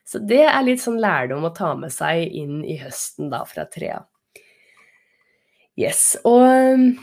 Så 0.09 0.23
det 0.25 0.45
er 0.49 0.65
litt 0.65 0.81
sånn 0.81 1.01
lærdom 1.03 1.45
å 1.45 1.53
ta 1.57 1.75
med 1.77 1.93
seg 1.93 2.33
inn 2.33 2.63
i 2.65 2.79
høsten 2.81 3.29
da 3.33 3.43
fra 3.49 3.67
trea. 3.69 4.01
Yes. 5.79 6.17
Og 6.27 6.97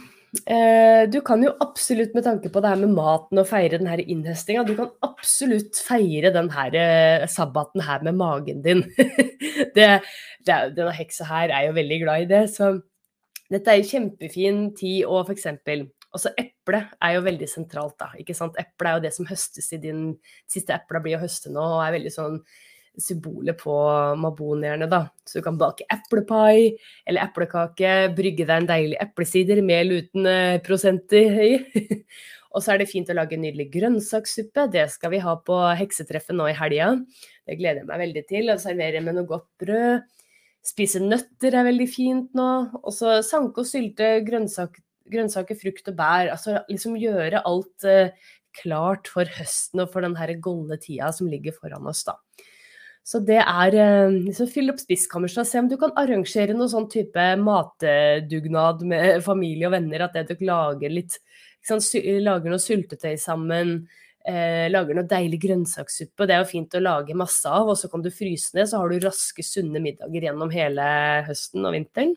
Eh, 0.44 1.10
du 1.10 1.22
kan 1.22 1.44
jo 1.44 1.54
absolutt, 1.64 2.14
med 2.16 2.26
tanke 2.26 2.50
på 2.52 2.62
det 2.62 2.72
her 2.72 2.80
med 2.82 2.94
maten 2.96 3.40
og 3.40 3.48
feire 3.48 3.80
den 3.80 3.90
her 3.90 4.02
innhøstinga, 4.02 4.66
du 4.68 4.74
kan 4.78 4.92
absolutt 5.06 5.80
feire 5.80 6.32
den 6.36 6.50
her 6.54 6.76
eh, 6.76 7.28
sabbaten 7.32 7.86
her 7.86 8.04
med 8.04 8.18
magen 8.20 8.62
din. 8.66 8.84
det, 9.78 9.90
det, 10.46 10.58
denne 10.76 10.94
heksa 10.96 11.30
her 11.30 11.54
er 11.56 11.70
jo 11.70 11.78
veldig 11.80 12.02
glad 12.04 12.26
i 12.26 12.30
det, 12.34 12.44
så 12.52 12.74
dette 13.54 13.72
er 13.72 13.80
jo 13.80 13.90
kjempefin 13.94 14.62
tid 14.76 15.06
for 15.06 15.32
eksempel 15.36 15.86
også 16.16 16.32
eple 16.40 16.80
er 17.04 17.18
jo 17.18 17.26
veldig 17.26 17.48
sentralt, 17.52 17.98
da. 18.00 18.08
ikke 18.20 18.34
sant? 18.38 18.56
Eple 18.60 18.88
er 18.88 18.98
jo 18.98 19.04
det 19.04 19.12
som 19.12 19.28
høstes 19.28 19.68
i 19.76 19.82
din 19.84 20.14
Siste 20.48 20.72
epla 20.72 21.02
blir 21.04 21.18
å 21.18 21.26
høste 21.26 21.52
nå, 21.52 21.60
og 21.76 21.84
er 21.84 21.98
veldig 21.98 22.14
sånn 22.14 22.40
symbolet 23.02 23.58
på 23.60 23.74
mabonierne, 24.20 24.88
da. 24.92 25.06
Så 25.26 25.40
du 25.40 25.46
kan 25.46 25.58
bake 25.60 25.88
eplepai 25.92 26.76
eller 27.06 27.26
eplekake, 27.26 27.94
brygge 28.18 28.48
deg 28.48 28.64
en 28.64 28.70
deilig 28.70 29.00
eplesider 29.04 29.62
med 29.66 29.94
uten 29.94 30.30
prosenter 30.66 31.40
i. 31.46 31.52
og 32.54 32.64
så 32.64 32.74
er 32.74 32.82
det 32.82 32.92
fint 32.92 33.10
å 33.12 33.18
lage 33.18 33.38
en 33.38 33.46
nydelig 33.46 33.70
grønnsakssuppe. 33.74 34.68
Det 34.74 34.88
skal 34.94 35.14
vi 35.16 35.24
ha 35.26 35.36
på 35.48 35.62
heksetreffet 35.82 36.38
nå 36.38 36.50
i 36.52 36.58
helga. 36.58 36.94
Det 37.46 37.58
gleder 37.60 37.84
jeg 37.84 37.90
meg 37.90 38.04
veldig 38.06 38.26
til. 38.30 38.54
Og 38.54 38.64
servere 38.64 39.04
med 39.06 39.20
noe 39.20 39.30
godt 39.30 39.50
brød. 39.62 40.06
Spise 40.66 41.02
nøtter 41.04 41.54
er 41.54 41.68
veldig 41.68 41.88
fint 41.92 42.32
nå. 42.38 42.50
Og 42.82 42.94
så 42.96 43.20
sanke 43.26 43.62
og 43.62 43.70
sylte 43.70 44.16
grønnsaker, 44.26 44.82
grønnsaker, 45.14 45.60
frukt 45.62 45.92
og 45.92 46.00
bær. 46.00 46.32
Altså 46.34 46.58
liksom 46.72 46.98
gjøre 47.00 47.44
alt 47.46 47.86
eh, 47.90 48.16
klart 48.56 49.12
for 49.12 49.30
høsten 49.38 49.84
og 49.84 49.92
for 49.94 50.06
den 50.06 50.18
her 50.18 50.34
golde 50.42 50.80
tida 50.82 51.12
som 51.16 51.30
ligger 51.30 51.56
foran 51.58 51.92
oss, 51.92 52.06
da. 52.08 52.18
Så 53.06 53.20
det 53.22 53.38
er 53.38 53.76
liksom 54.16 54.48
Fyll 54.50 54.72
opp 54.74 54.80
spiskammerset 54.82 55.44
og 55.44 55.50
se 55.50 55.60
om 55.62 55.68
du 55.70 55.76
kan 55.78 55.94
arrangere 56.02 56.56
noe 56.58 56.72
sånn 56.72 56.88
type 56.90 57.26
matdugnad 57.38 58.82
med 58.90 59.20
familie 59.28 59.70
og 59.70 59.76
venner. 59.76 60.08
At 60.08 60.18
dere 60.18 60.48
lager 60.50 60.94
litt 60.94 61.20
liksom, 61.62 61.84
Lager 62.26 62.50
noe 62.50 62.64
syltetøy 62.64 63.14
sammen. 63.22 63.78
Eh, 64.26 64.66
lager 64.74 64.98
noe 64.98 65.06
deilig 65.06 65.38
grønnsakssuppe. 65.44 66.26
Det 66.26 66.34
er 66.34 66.42
jo 66.42 66.50
fint 66.50 66.74
å 66.74 66.82
lage 66.82 67.18
masse 67.18 67.46
av, 67.46 67.70
og 67.70 67.78
så 67.78 67.92
kan 67.92 68.02
du 68.02 68.10
fryse 68.10 68.58
ned. 68.58 68.72
Så 68.72 68.82
har 68.82 68.90
du 68.90 69.06
raske, 69.06 69.46
sunne 69.46 69.82
middager 69.84 70.26
gjennom 70.26 70.54
hele 70.54 70.88
høsten 71.28 71.66
og 71.68 71.76
vinteren. 71.78 72.16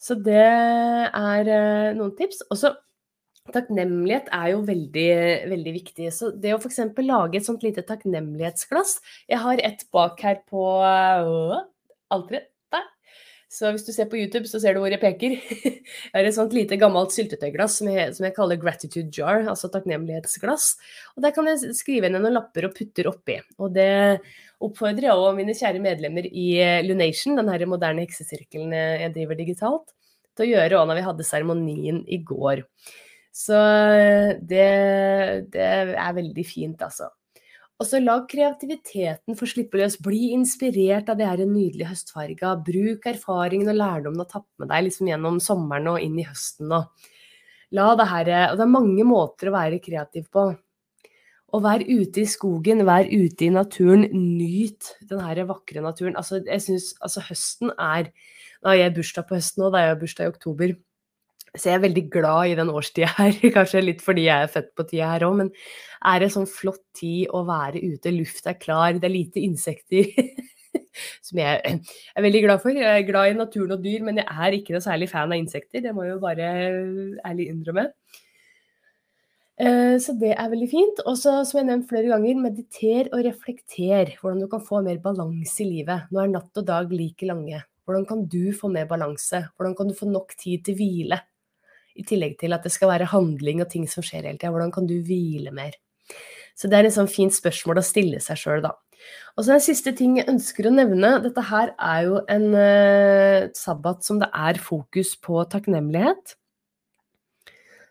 Så 0.00 0.16
det 0.20 0.44
er 0.44 1.48
eh, 1.56 1.96
noen 1.96 2.12
tips. 2.18 2.44
Og 2.50 2.60
så 2.60 2.74
Takknemlighet 3.50 4.28
er 4.36 4.52
jo 4.52 4.60
veldig, 4.68 5.08
veldig 5.50 5.72
viktig. 5.74 6.10
Så 6.14 6.30
det 6.36 6.52
å 6.54 6.60
f.eks. 6.60 6.82
lage 7.00 7.40
et 7.40 7.46
sånt 7.46 7.64
lite 7.66 7.82
takknemlighetsglass 7.88 8.98
Jeg 9.30 9.40
har 9.42 9.62
et 9.64 9.82
bak 9.94 10.20
her 10.22 10.42
på 10.46 10.66
øh, 10.84 11.56
alteret. 12.12 12.50
Så 13.50 13.72
hvis 13.74 13.82
du 13.82 13.90
ser 13.90 14.06
på 14.06 14.14
YouTube, 14.14 14.46
så 14.46 14.60
ser 14.62 14.76
du 14.76 14.78
hvor 14.78 14.92
jeg 14.92 15.02
peker. 15.02 15.32
Jeg 15.42 16.14
har 16.14 16.26
et 16.28 16.36
sånt 16.36 16.52
lite 16.54 16.76
gammelt 16.78 17.10
syltetøyglass 17.10 17.80
som 17.80 17.88
jeg, 17.90 18.12
som 18.14 18.26
jeg 18.28 18.34
kaller 18.36 18.60
gratitude 18.62 19.10
jar, 19.10 19.42
altså 19.50 19.66
takknemlighetsglass. 19.74 20.68
Og 21.16 21.24
der 21.24 21.34
kan 21.34 21.48
jeg 21.50 21.74
skrive 21.74 22.06
ned 22.12 22.22
noen 22.22 22.36
lapper 22.36 22.68
og 22.68 22.76
putter 22.76 23.08
oppi. 23.10 23.40
Og 23.58 23.74
det 23.74 23.90
oppfordrer 24.62 25.08
jeg 25.08 25.18
òg 25.18 25.40
mine 25.40 25.56
kjære 25.58 25.82
medlemmer 25.82 26.30
i 26.30 26.46
eh, 26.62 26.78
Lunation, 26.86 27.34
den 27.40 27.50
her 27.50 27.66
moderne 27.66 28.06
heksesirkelen 28.06 28.70
jeg 28.76 29.14
driver 29.18 29.40
digitalt, 29.42 29.90
til 30.38 30.46
å 30.46 30.50
gjøre 30.52 30.78
òg 30.78 30.90
når 30.92 31.00
vi 31.00 31.06
hadde 31.08 31.26
seremonien 31.32 32.02
i 32.06 32.20
går. 32.30 32.62
Så 33.30 33.56
det, 34.42 34.68
det 35.54 35.66
er 35.94 36.14
veldig 36.16 36.44
fint, 36.46 36.82
altså. 36.82 37.08
Og 37.80 37.86
så 37.88 37.96
la 38.02 38.18
kreativiteten 38.28 39.36
få 39.38 39.46
slippe 39.48 39.78
løs. 39.80 39.96
Bli 40.04 40.34
inspirert 40.34 41.08
av 41.08 41.16
det 41.16 41.28
her 41.30 41.40
nydelige 41.48 41.88
høstfarga. 41.88 42.52
Bruk 42.66 43.06
erfaringen 43.08 43.72
og 43.72 43.78
lærdommen 43.78 44.20
og 44.20 44.28
tapp 44.28 44.44
med 44.60 44.68
deg 44.68 44.84
liksom 44.84 45.08
gjennom 45.08 45.38
sommeren 45.40 45.88
og 45.94 46.04
inn 46.04 46.18
i 46.20 46.26
høsten. 46.28 46.68
Og 46.76 47.78
la 47.78 47.86
det 47.96 48.08
her, 48.10 48.32
og 48.50 48.58
det 48.58 48.66
er 48.66 48.74
mange 48.74 49.06
måter 49.08 49.48
å 49.48 49.54
være 49.56 49.80
kreativ 49.80 50.28
på. 50.34 50.50
Og 51.50 51.64
vær 51.64 51.80
ute 51.82 52.20
i 52.20 52.28
skogen, 52.28 52.84
vær 52.86 53.08
ute 53.08 53.48
i 53.48 53.50
naturen. 53.54 54.04
Nyt 54.12 54.92
den 55.08 55.24
her 55.24 55.40
vakre 55.48 55.80
naturen. 55.82 56.20
Altså, 56.20 56.42
jeg 56.44 56.66
synes, 56.66 56.92
altså 57.00 57.24
høsten 57.30 57.72
er 57.78 58.12
Nå 58.60 58.68
har 58.68 58.76
jeg 58.76 58.92
bursdag 58.92 59.24
på 59.24 59.38
høsten 59.38 59.62
òg, 59.64 59.70
da 59.72 59.80
jeg 59.80 59.88
har 59.88 60.00
bursdag 60.02 60.26
i 60.26 60.30
oktober. 60.34 60.72
Så 61.56 61.66
jeg 61.66 61.78
er 61.78 61.82
veldig 61.82 62.04
glad 62.12 62.52
i 62.52 62.56
den 62.58 62.70
årstida 62.70 63.10
her, 63.16 63.34
kanskje 63.56 63.82
litt 63.82 64.04
fordi 64.04 64.28
jeg 64.28 64.46
er 64.46 64.52
født 64.52 64.70
på 64.78 64.86
tida 64.86 65.10
her 65.14 65.26
òg, 65.26 65.36
men 65.42 65.50
er 66.12 66.22
det 66.22 66.30
sånn 66.34 66.48
flott 66.48 66.84
tid 66.96 67.32
å 67.34 67.42
være 67.48 67.82
ute, 67.82 68.14
lufta 68.14 68.54
er 68.54 68.60
klar, 68.60 68.94
det 68.96 69.08
er 69.08 69.16
lite 69.16 69.42
insekter. 69.42 70.08
Som 71.26 71.40
jeg 71.40 71.60
er 71.60 72.24
veldig 72.24 72.42
glad 72.44 72.62
for. 72.62 72.74
Jeg 72.74 72.86
er 72.86 73.06
glad 73.06 73.32
i 73.32 73.36
naturen 73.38 73.74
og 73.74 73.84
dyr, 73.84 74.02
men 74.06 74.20
jeg 74.20 74.26
er 74.30 74.56
ikke 74.56 74.74
noe 74.74 74.84
særlig 74.84 75.08
fan 75.10 75.30
av 75.30 75.38
insekter. 75.38 75.82
Det 75.82 75.92
må 75.94 76.04
jeg 76.06 76.14
jo 76.14 76.22
bare 76.22 76.50
ærlig 77.26 77.46
innrømme. 77.50 77.86
Eh, 79.60 79.96
så 80.00 80.14
det 80.18 80.32
er 80.34 80.52
veldig 80.52 80.68
fint. 80.70 81.02
Og 81.06 81.18
som 81.20 81.42
jeg 81.42 81.62
har 81.62 81.68
nevnt 81.68 81.88
flere 81.90 82.10
ganger, 82.12 82.42
mediter 82.42 83.10
og 83.10 83.24
reflekter. 83.26 84.14
Hvordan 84.20 84.44
du 84.44 84.48
kan 84.52 84.64
få 84.66 84.82
mer 84.86 85.00
balanse 85.02 85.64
i 85.64 85.68
livet. 85.68 86.10
Nå 86.10 86.22
er 86.22 86.32
natt 86.32 86.62
og 86.62 86.68
dag 86.70 86.94
like 86.94 87.28
lange. 87.28 87.62
Hvordan 87.84 88.06
kan 88.06 88.24
du 88.30 88.54
få 88.56 88.70
mer 88.72 88.86
balanse? 88.90 89.44
Hvordan 89.56 89.76
kan 89.78 89.90
du 89.90 89.98
få 89.98 90.10
nok 90.10 90.34
tid 90.38 90.64
til 90.68 90.78
hvile? 90.78 91.20
I 92.00 92.06
tillegg 92.08 92.38
til 92.40 92.56
at 92.56 92.64
det 92.66 92.72
skal 92.74 92.90
være 92.92 93.10
handling 93.12 93.62
og 93.64 93.70
ting 93.72 93.86
som 93.90 94.04
skjer 94.04 94.24
hele 94.24 94.38
tida. 94.38 94.52
Hvordan 94.54 94.72
kan 94.74 94.88
du 94.88 94.96
hvile 95.04 95.52
mer? 95.54 95.76
Så 96.56 96.68
det 96.68 96.78
er 96.78 96.88
et 96.88 96.96
sånn 96.96 97.10
fint 97.10 97.34
spørsmål 97.34 97.80
å 97.80 97.86
stille 97.86 98.20
seg 98.24 98.40
sjøl, 98.40 98.64
da. 98.64 98.74
Og 99.38 99.46
så 99.46 99.54
en 99.54 99.62
siste 99.64 99.94
ting 99.96 100.18
jeg 100.18 100.28
ønsker 100.28 100.68
å 100.68 100.74
nevne. 100.74 101.14
Dette 101.24 101.44
her 101.48 101.72
er 101.76 102.02
jo 102.08 102.18
en 102.28 102.46
uh, 102.52 103.48
sabbat 103.56 104.04
som 104.04 104.20
det 104.20 104.28
er 104.36 104.60
fokus 104.60 105.14
på 105.24 105.40
takknemlighet. 105.52 106.34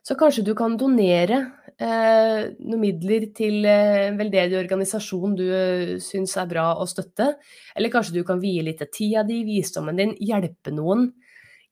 Så 0.05 0.15
kanskje 0.19 0.45
du 0.45 0.53
kan 0.57 0.77
donere 0.79 1.39
uh, 1.81 2.41
noen 2.59 2.83
midler 2.83 3.27
til 3.35 3.65
uh, 3.65 4.09
en 4.09 4.19
veldedig 4.21 4.59
organisasjon 4.61 5.35
du 5.39 5.47
uh, 5.49 5.95
syns 6.03 6.35
er 6.39 6.51
bra 6.51 6.67
å 6.77 6.87
støtte. 6.89 7.31
Eller 7.73 7.93
kanskje 7.93 8.19
du 8.19 8.23
kan 8.27 8.41
vie 8.43 8.63
litt 8.65 8.83
av 8.85 8.91
tida 8.93 9.25
di, 9.27 9.41
visdommen 9.47 9.97
din, 9.99 10.15
hjelpe 10.21 10.73
noen 10.75 11.09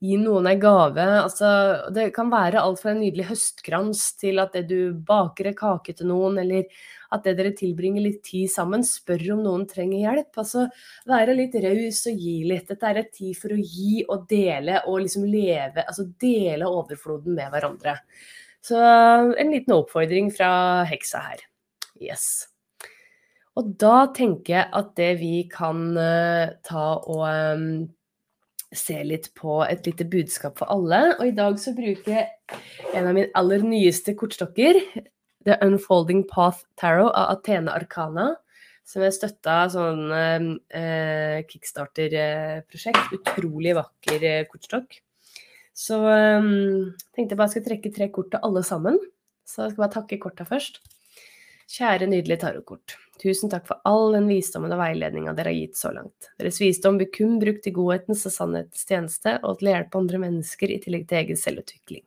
gi 0.04 0.18
noen 0.22 0.48
en 0.52 0.60
gave. 0.62 1.06
Altså, 1.24 1.50
det 1.94 2.12
kan 2.16 2.30
være 2.30 2.62
alt 2.62 2.82
fra 2.82 2.94
en 2.94 3.02
nydelig 3.02 3.28
høstkrans 3.32 4.04
til 4.22 4.42
at 4.44 4.54
det 4.54 4.68
du 4.70 4.94
baker 5.08 5.50
en 5.50 5.58
kake 5.58 5.96
til 5.98 6.12
noen, 6.12 6.38
eller 6.44 6.68
at 7.16 7.24
det 7.26 7.38
dere 7.40 7.54
tilbringer 7.58 8.04
litt 8.04 8.20
tid 8.28 8.52
sammen, 8.52 8.84
spør 8.86 9.24
om 9.38 9.44
noen 9.46 9.66
trenger 9.70 10.04
hjelp. 10.04 10.32
Altså 10.44 10.66
være 11.10 11.38
litt 11.38 11.56
raus 11.64 12.04
og 12.12 12.26
gi 12.26 12.36
litt. 12.50 12.68
Dette 12.70 12.92
er 12.92 13.02
et 13.02 13.14
tid 13.16 13.38
for 13.40 13.56
å 13.56 13.62
gi 13.62 14.04
og 14.06 14.28
dele 14.30 14.84
og 14.86 15.02
liksom 15.06 15.26
leve, 15.32 15.86
altså 15.88 16.10
dele 16.22 16.70
overfloden 16.70 17.38
med 17.38 17.54
hverandre. 17.54 17.98
Så 18.68 18.78
en 18.78 19.54
liten 19.54 19.74
oppfordring 19.78 20.30
fra 20.36 20.84
heksa 20.90 21.24
her. 21.24 21.44
Yes. 22.04 22.48
Og 23.58 23.72
da 23.82 24.10
tenker 24.14 24.54
jeg 24.54 24.70
at 24.78 24.90
det 25.00 25.14
vi 25.22 25.38
kan 25.50 25.88
uh, 25.98 26.54
ta 26.68 26.88
og 27.00 27.24
um, 27.26 27.88
se 28.76 28.98
litt 29.08 29.30
på 29.38 29.62
et 29.66 29.86
lite 29.88 30.08
budskap 30.10 30.58
for 30.60 30.72
alle. 30.74 31.16
Og 31.20 31.30
i 31.30 31.36
dag 31.36 31.60
så 31.62 31.74
bruker 31.76 32.12
jeg 32.12 32.60
en 32.94 33.08
av 33.08 33.16
mine 33.16 33.32
aller 33.38 33.64
nyeste 33.64 34.16
kortstokker, 34.18 34.80
The 35.48 35.56
Unfolding 35.64 36.26
Path 36.28 36.66
Tarot 36.80 37.14
av 37.14 37.38
Athene 37.38 37.72
Arcana. 37.72 38.34
Som 38.88 39.04
jeg 39.04 39.18
støtta 39.18 39.66
sånn 39.68 40.06
eh, 40.16 41.42
kickstarter-prosjekt. 41.50 43.18
Utrolig 43.18 43.74
vakker 43.76 44.24
eh, 44.24 44.46
kortstokk. 44.48 45.02
Så 45.76 46.00
eh, 46.08 46.48
tenkte 47.12 47.36
jeg 47.36 47.40
bare 47.42 47.52
skal 47.52 47.66
trekke 47.66 47.92
tre 47.96 48.08
kort 48.16 48.32
til 48.32 48.48
alle 48.48 48.64
sammen. 48.64 48.96
Så 49.48 49.66
jeg 49.66 49.76
skal 49.76 49.84
bare 49.84 49.96
takke 50.00 50.22
korta 50.24 50.48
først. 50.48 50.80
Kjære 51.68 52.08
nydelige 52.08 52.40
tarotkort. 52.46 52.96
Tusen 53.20 53.52
takk 53.52 53.66
for 53.68 53.82
all 53.88 54.14
den 54.16 54.28
visdommen 54.30 54.72
og 54.72 54.80
veiledninga 54.80 55.34
dere 55.36 55.52
har 55.52 55.58
gitt 55.58 55.80
så 55.80 55.90
langt. 55.92 56.30
Deres 56.40 56.62
visdom 56.62 57.00
blir 57.00 57.10
kun 57.12 57.40
brukt 57.42 57.66
i 57.68 57.74
godhetens 57.76 58.24
og 58.30 58.34
sannhetens 58.36 58.86
tjeneste, 58.88 59.34
og 59.44 59.58
til 59.60 59.70
å 59.70 59.74
hjelpe 59.74 60.00
andre 60.00 60.22
mennesker 60.22 60.72
i 60.72 60.78
tillegg 60.84 61.08
til 61.10 61.20
egen 61.20 61.40
selvutvikling. 61.42 62.06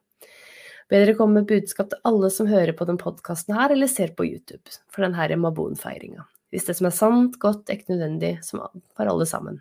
Be 0.91 1.03
dere 1.03 1.15
komme 1.19 1.43
med 1.43 1.51
budskap 1.51 1.91
til 1.93 2.01
alle 2.09 2.31
som 2.35 2.49
hører 2.51 2.73
på 2.79 2.87
denne 2.89 3.03
podkasten 3.03 3.55
her, 3.59 3.75
eller 3.75 3.91
ser 3.91 4.15
på 4.17 4.27
YouTube, 4.27 4.79
for 4.91 5.05
denne 5.05 5.37
Mabon-feiringa. 5.43 6.25
Hvis 6.51 6.67
det 6.67 6.79
som 6.79 6.89
er 6.89 6.97
sant, 6.97 7.37
godt, 7.43 7.69
ekte 7.71 7.95
nødvendig, 7.95 8.39
som 8.47 8.65
for 8.97 9.11
alle 9.13 9.29
sammen. 9.29 9.61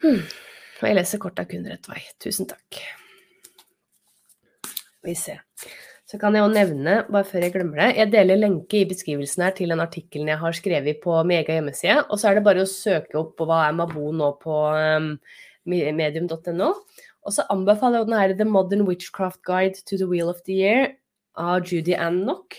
Hmm. 0.00 0.24
Og 0.80 0.88
jeg 0.88 0.96
leser 0.96 1.20
korta 1.20 1.44
kun 1.44 1.68
rett 1.68 1.86
vei. 1.90 2.00
Tusen 2.22 2.48
takk. 2.50 2.80
Vi 5.04 5.14
ser. 5.14 5.44
Så 6.10 6.18
kan 6.18 6.34
jeg 6.34 6.42
jo 6.42 6.50
nevne, 6.50 6.94
bare 7.06 7.26
før 7.28 7.44
jeg 7.44 7.52
glemmer 7.54 7.78
det, 7.84 7.90
jeg 8.00 8.10
deler 8.10 8.40
lenke 8.40 8.80
i 8.80 8.86
beskrivelsen 8.90 9.44
her 9.44 9.52
til 9.54 9.70
den 9.70 9.82
artikkelen 9.84 10.32
jeg 10.32 10.40
har 10.40 10.56
skrevet 10.58 10.98
på 11.04 11.14
Mega 11.28 11.54
hjemmeside. 11.54 12.00
Og 12.10 12.18
så 12.18 12.30
er 12.30 12.38
det 12.38 12.46
bare 12.48 12.64
å 12.64 12.70
søke 12.70 13.14
opp 13.20 13.36
på 13.38 13.46
hva 13.46 13.60
er 13.68 13.76
Mabo 13.78 14.08
nå 14.18 14.32
på 14.42 14.56
um, 14.74 15.12
medium.no. 15.70 16.72
Og 17.22 17.36
så 17.36 17.44
anbefaler 17.54 18.00
jeg 18.00 18.08
den 18.08 18.18
her 18.18 18.34
The 18.40 18.48
Modern 18.48 18.82
Witchcraft 18.88 19.38
Guide 19.46 19.84
to 19.86 20.00
the 20.00 20.08
Wheel 20.10 20.32
of 20.32 20.42
the 20.48 20.56
Year 20.58 20.88
av 21.38 21.62
Judy 21.62 21.94
Ann 21.94 22.24
Knock. 22.24 22.58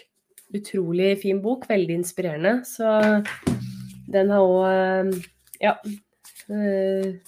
Utrolig 0.56 1.18
fin 1.26 1.44
bok, 1.44 1.68
veldig 1.68 1.98
inspirerende. 2.00 2.62
Så 2.68 2.88
den 4.16 4.32
har 4.32 4.48
òg 4.48 5.10
um, 5.12 5.16
Ja. 5.60 5.76
Uh, 6.48 7.20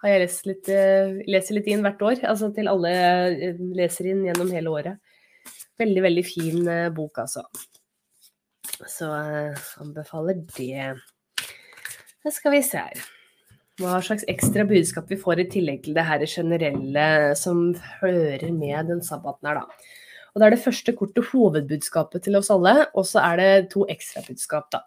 har 0.00 0.12
jeg 0.12 0.24
lest 0.24 0.48
litt, 0.48 0.68
uh, 0.72 1.20
leser 1.28 1.60
litt 1.60 1.68
inn 1.68 1.84
hvert 1.84 2.00
år. 2.00 2.24
Altså 2.32 2.48
til 2.56 2.72
alle 2.72 2.96
uh, 3.36 3.60
leser 3.76 4.08
inn 4.14 4.24
gjennom 4.24 4.56
hele 4.56 4.72
året. 4.72 5.02
Veldig, 5.80 6.02
veldig 6.06 6.24
fin 6.24 6.62
uh, 6.68 6.88
bok, 6.94 7.20
altså. 7.24 7.44
Så 8.88 9.10
uh, 9.10 9.66
anbefaler 9.82 10.40
det. 10.56 10.94
Da 12.24 12.32
skal 12.32 12.56
vi 12.56 12.62
se 12.64 12.80
her. 12.80 13.04
Hva 13.76 13.98
slags 14.00 14.24
ekstra 14.32 14.64
budskap 14.64 15.10
vi 15.12 15.18
får 15.20 15.42
i 15.42 15.50
tillegg 15.52 15.82
til 15.84 15.96
det 15.96 16.06
her 16.08 16.24
generelle 16.24 17.08
som 17.36 17.74
hører 18.00 18.48
med 18.56 18.88
den 18.88 19.02
sabbaten 19.04 19.50
her, 19.50 19.60
da. 19.60 19.92
Og 20.32 20.40
da 20.40 20.48
er 20.48 20.56
det 20.56 20.64
første 20.64 20.92
kortet 20.96 21.28
hovedbudskapet 21.30 22.24
til 22.24 22.36
oss 22.40 22.50
alle, 22.52 22.86
og 22.96 23.04
så 23.08 23.22
er 23.24 23.40
det 23.40 23.68
to 23.72 23.84
ekstrabudskap, 23.92 24.68
da. 24.72 24.82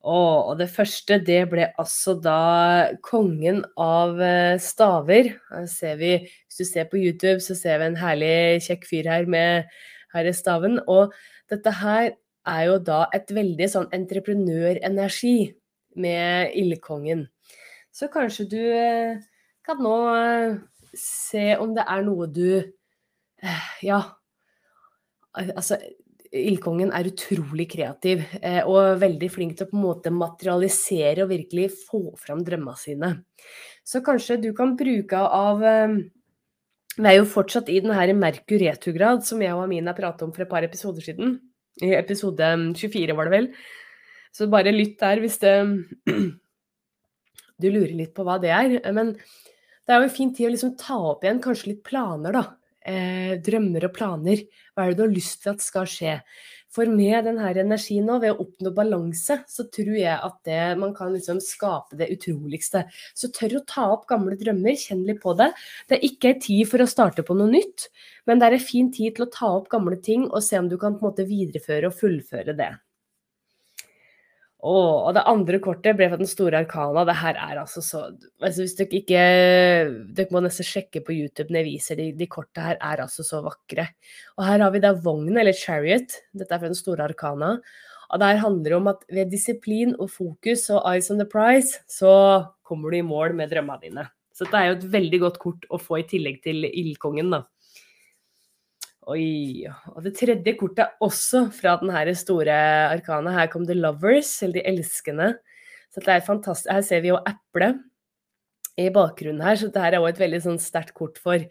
Og 0.00 0.56
det 0.56 0.70
første, 0.72 1.18
det 1.20 1.42
ble 1.50 1.66
altså 1.78 2.14
da 2.16 2.96
kongen 3.04 3.60
av 3.76 4.16
eh, 4.24 4.56
staver. 4.56 5.34
Vi, 6.00 6.12
hvis 6.24 6.56
du 6.56 6.64
ser 6.64 6.88
på 6.88 6.96
YouTube, 6.96 7.40
så 7.44 7.56
ser 7.58 7.82
vi 7.82 7.90
en 7.90 7.98
herlig 8.00 8.62
kjekk 8.64 8.86
fyr 8.88 9.10
her 9.12 9.28
med 9.28 9.68
herre 10.14 10.32
staven. 10.32 10.80
Og 10.88 11.12
dette 11.52 11.74
her 11.82 12.14
er 12.48 12.62
jo 12.70 12.78
da 12.80 13.02
et 13.12 13.28
veldig 13.28 13.68
sånn 13.68 13.90
entreprenørenergi 13.92 15.52
med 16.00 16.56
ildkongen. 16.56 17.26
Så 17.92 18.08
kanskje 18.08 18.48
du 18.48 18.60
eh, 18.72 19.20
kan 19.66 19.84
nå 19.84 19.96
eh, 20.16 20.56
se 20.96 21.44
om 21.60 21.76
det 21.76 21.84
er 21.84 22.06
noe 22.08 22.30
du 22.30 22.62
Ja. 23.84 24.00
Altså 25.30 25.76
Ildkongen 26.30 26.92
er 26.94 27.08
utrolig 27.10 27.66
kreativ 27.72 28.20
eh, 28.38 28.60
og 28.62 29.00
veldig 29.02 29.28
flink 29.34 29.56
til 29.58 29.66
å 29.66 29.70
på 29.72 29.76
en 29.78 29.82
måte 29.82 30.12
materialisere 30.14 31.24
og 31.24 31.32
virkelig 31.32 31.72
få 31.88 32.14
fram 32.22 32.44
drømmene 32.46 32.78
sine. 32.78 33.10
Så 33.82 33.98
kanskje 34.06 34.38
du 34.38 34.52
kan 34.54 34.76
bruke 34.78 35.18
av 35.18 35.64
eh, 35.66 35.96
Vi 37.00 37.08
er 37.10 37.16
jo 37.16 37.26
fortsatt 37.26 37.70
i 37.72 37.80
den 37.82 37.94
her 37.96 38.12
Merkur 38.14 38.62
retrograd 38.62 39.26
som 39.26 39.42
jeg 39.42 39.56
og 39.56 39.64
Amina 39.64 39.94
pratet 39.96 40.22
om 40.26 40.34
for 40.36 40.46
et 40.46 40.52
par 40.52 40.66
episoder 40.66 41.02
siden. 41.02 41.40
I 41.82 41.96
episode 41.98 42.52
24 42.78 43.18
var 43.18 43.26
det 43.26 43.34
vel. 43.34 43.50
Så 44.30 44.46
bare 44.50 44.74
lytt 44.74 45.00
der 45.02 45.18
hvis 45.24 45.40
det, 45.42 45.56
du 47.62 47.68
lurer 47.70 47.96
litt 48.04 48.14
på 48.14 48.26
hva 48.26 48.38
det 48.38 48.54
er. 48.54 48.78
Men 48.94 49.16
det 49.16 49.96
er 49.96 49.98
jo 49.98 50.06
en 50.06 50.18
fin 50.20 50.30
tid 50.30 50.46
å 50.46 50.54
liksom 50.54 50.76
ta 50.78 51.00
opp 51.10 51.26
igjen 51.26 51.42
kanskje 51.42 51.72
litt 51.72 51.82
planer, 51.86 52.38
da 52.38 52.59
eh, 52.86 53.36
drømmer 53.42 53.86
og 53.88 53.94
planer. 53.96 54.42
Hva 54.74 54.86
er 54.86 54.92
det 54.92 55.00
du 55.00 55.04
har 55.06 55.14
lyst 55.14 55.42
til 55.44 55.52
at 55.54 55.64
skal 55.64 55.88
skje? 55.90 56.16
For 56.70 56.86
med 56.86 57.24
denne 57.26 57.48
energien 57.50 58.06
nå, 58.06 58.20
ved 58.22 58.30
å 58.30 58.44
oppnå 58.44 58.70
balanse, 58.74 59.40
så 59.50 59.64
tror 59.74 59.96
jeg 59.98 60.14
at 60.14 60.36
det, 60.46 60.60
man 60.78 60.92
kan 60.94 61.10
liksom 61.10 61.40
skape 61.42 61.98
det 61.98 62.12
utroligste. 62.14 62.84
Så 63.18 63.32
tør 63.34 63.58
å 63.58 63.64
ta 63.66 63.88
opp 63.90 64.06
gamle 64.10 64.38
drømmer, 64.38 64.78
kjenn 64.78 65.02
litt 65.08 65.18
på 65.24 65.34
det. 65.38 65.50
Det 65.90 65.98
er 65.98 66.06
ikke 66.06 66.34
en 66.34 66.44
tid 66.46 66.70
for 66.70 66.84
å 66.84 66.90
starte 66.90 67.26
på 67.26 67.34
noe 67.38 67.50
nytt, 67.50 67.88
men 68.30 68.38
det 68.38 68.46
er 68.50 68.58
en 68.60 68.68
fin 68.68 68.92
tid 68.94 69.18
til 69.18 69.26
å 69.26 69.32
ta 69.34 69.50
opp 69.56 69.66
gamle 69.72 69.98
ting 69.98 70.28
og 70.30 70.44
se 70.46 70.62
om 70.62 70.70
du 70.70 70.78
kan 70.78 70.94
på 70.94 71.02
en 71.02 71.10
måte 71.10 71.26
videreføre 71.26 71.90
og 71.90 71.98
fullføre 71.98 72.54
det. 72.54 72.70
Oh, 74.60 75.06
og 75.08 75.14
det 75.16 75.22
andre 75.24 75.56
kortet 75.64 75.96
ble 75.96 76.10
fra 76.10 76.18
den 76.20 76.28
store 76.28 76.58
arkana. 76.60 77.06
Det 77.08 77.16
her 77.16 77.38
er 77.40 77.60
altså 77.62 77.80
så 77.80 78.02
altså 78.44 78.60
Hvis 78.60 78.74
dere 78.76 78.98
ikke 78.98 79.22
Dere 80.18 80.34
må 80.34 80.42
nesten 80.44 80.68
sjekke 80.68 81.00
på 81.06 81.14
YouTube 81.16 81.48
når 81.48 81.62
jeg 81.62 81.68
viser 81.70 82.00
de, 82.00 82.10
de 82.18 82.28
kortene 82.28 82.66
her 82.66 82.80
er 82.90 83.00
altså 83.06 83.24
så 83.24 83.40
vakre. 83.46 83.86
Og 84.36 84.44
her 84.44 84.60
har 84.60 84.74
vi 84.74 84.82
da 84.84 84.92
vogn, 84.92 85.32
eller 85.32 85.56
chariot. 85.56 86.18
Dette 86.36 86.52
er 86.52 86.60
fra 86.60 86.68
den 86.68 86.76
store 86.76 87.08
arkana. 87.08 87.54
Og 88.10 88.20
det 88.20 88.28
her 88.28 88.42
handler 88.42 88.76
om 88.76 88.90
at 88.92 89.04
ved 89.08 89.32
disiplin 89.32 89.94
og 89.96 90.10
fokus 90.12 90.66
og 90.74 90.82
eyes 90.90 91.08
on 91.14 91.22
the 91.22 91.28
prize, 91.30 91.80
så 91.88 92.12
kommer 92.66 92.90
du 92.90 93.00
i 93.00 93.06
mål 93.06 93.36
med 93.38 93.52
drømmene 93.54 93.86
dine. 93.86 94.08
Så 94.34 94.44
dette 94.44 94.60
er 94.60 94.70
jo 94.70 94.76
et 94.78 94.88
veldig 94.92 95.20
godt 95.24 95.38
kort 95.40 95.66
å 95.70 95.78
få 95.80 96.00
i 96.00 96.08
tillegg 96.10 96.42
til 96.44 96.66
ildkongen, 96.68 97.32
da. 97.32 97.44
Oi. 99.10 99.66
Og 99.96 100.04
det 100.04 100.12
tredje 100.18 100.54
kortet 100.58 100.84
er 100.84 101.02
også 101.02 101.48
fra 101.54 101.74
den 101.80 101.90
her 101.90 102.10
store 102.14 102.56
arkana. 102.92 103.32
Her 103.34 103.48
kom 103.50 103.64
The 103.66 103.74
Lovers, 103.74 104.36
eller 104.44 104.60
De 104.60 104.66
elskende. 104.70 105.32
Så 105.90 106.02
det 106.04 106.14
er 106.14 106.26
fantastisk. 106.26 106.70
Her 106.70 106.84
ser 106.86 107.00
vi 107.02 107.10
jo 107.10 107.18
eple 107.26 107.72
i 108.78 108.88
bakgrunnen 108.94 109.42
her, 109.42 109.58
så 109.58 109.66
dette 109.68 109.82
er 109.82 109.98
også 109.98 110.14
et 110.14 110.22
veldig 110.22 110.40
sånn 110.44 110.60
sterkt 110.62 110.94
kort 110.96 111.18
for 111.20 111.42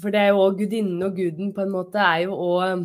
For 0.00 0.12
det 0.12 0.20
er 0.20 0.30
jo 0.32 0.42
òg 0.44 0.58
gudinnen 0.60 1.02
og 1.02 1.16
guden, 1.16 1.52
på 1.56 1.64
en 1.64 1.72
måte, 1.72 1.98
er 1.98 2.26
jo 2.26 2.36
òg 2.36 2.84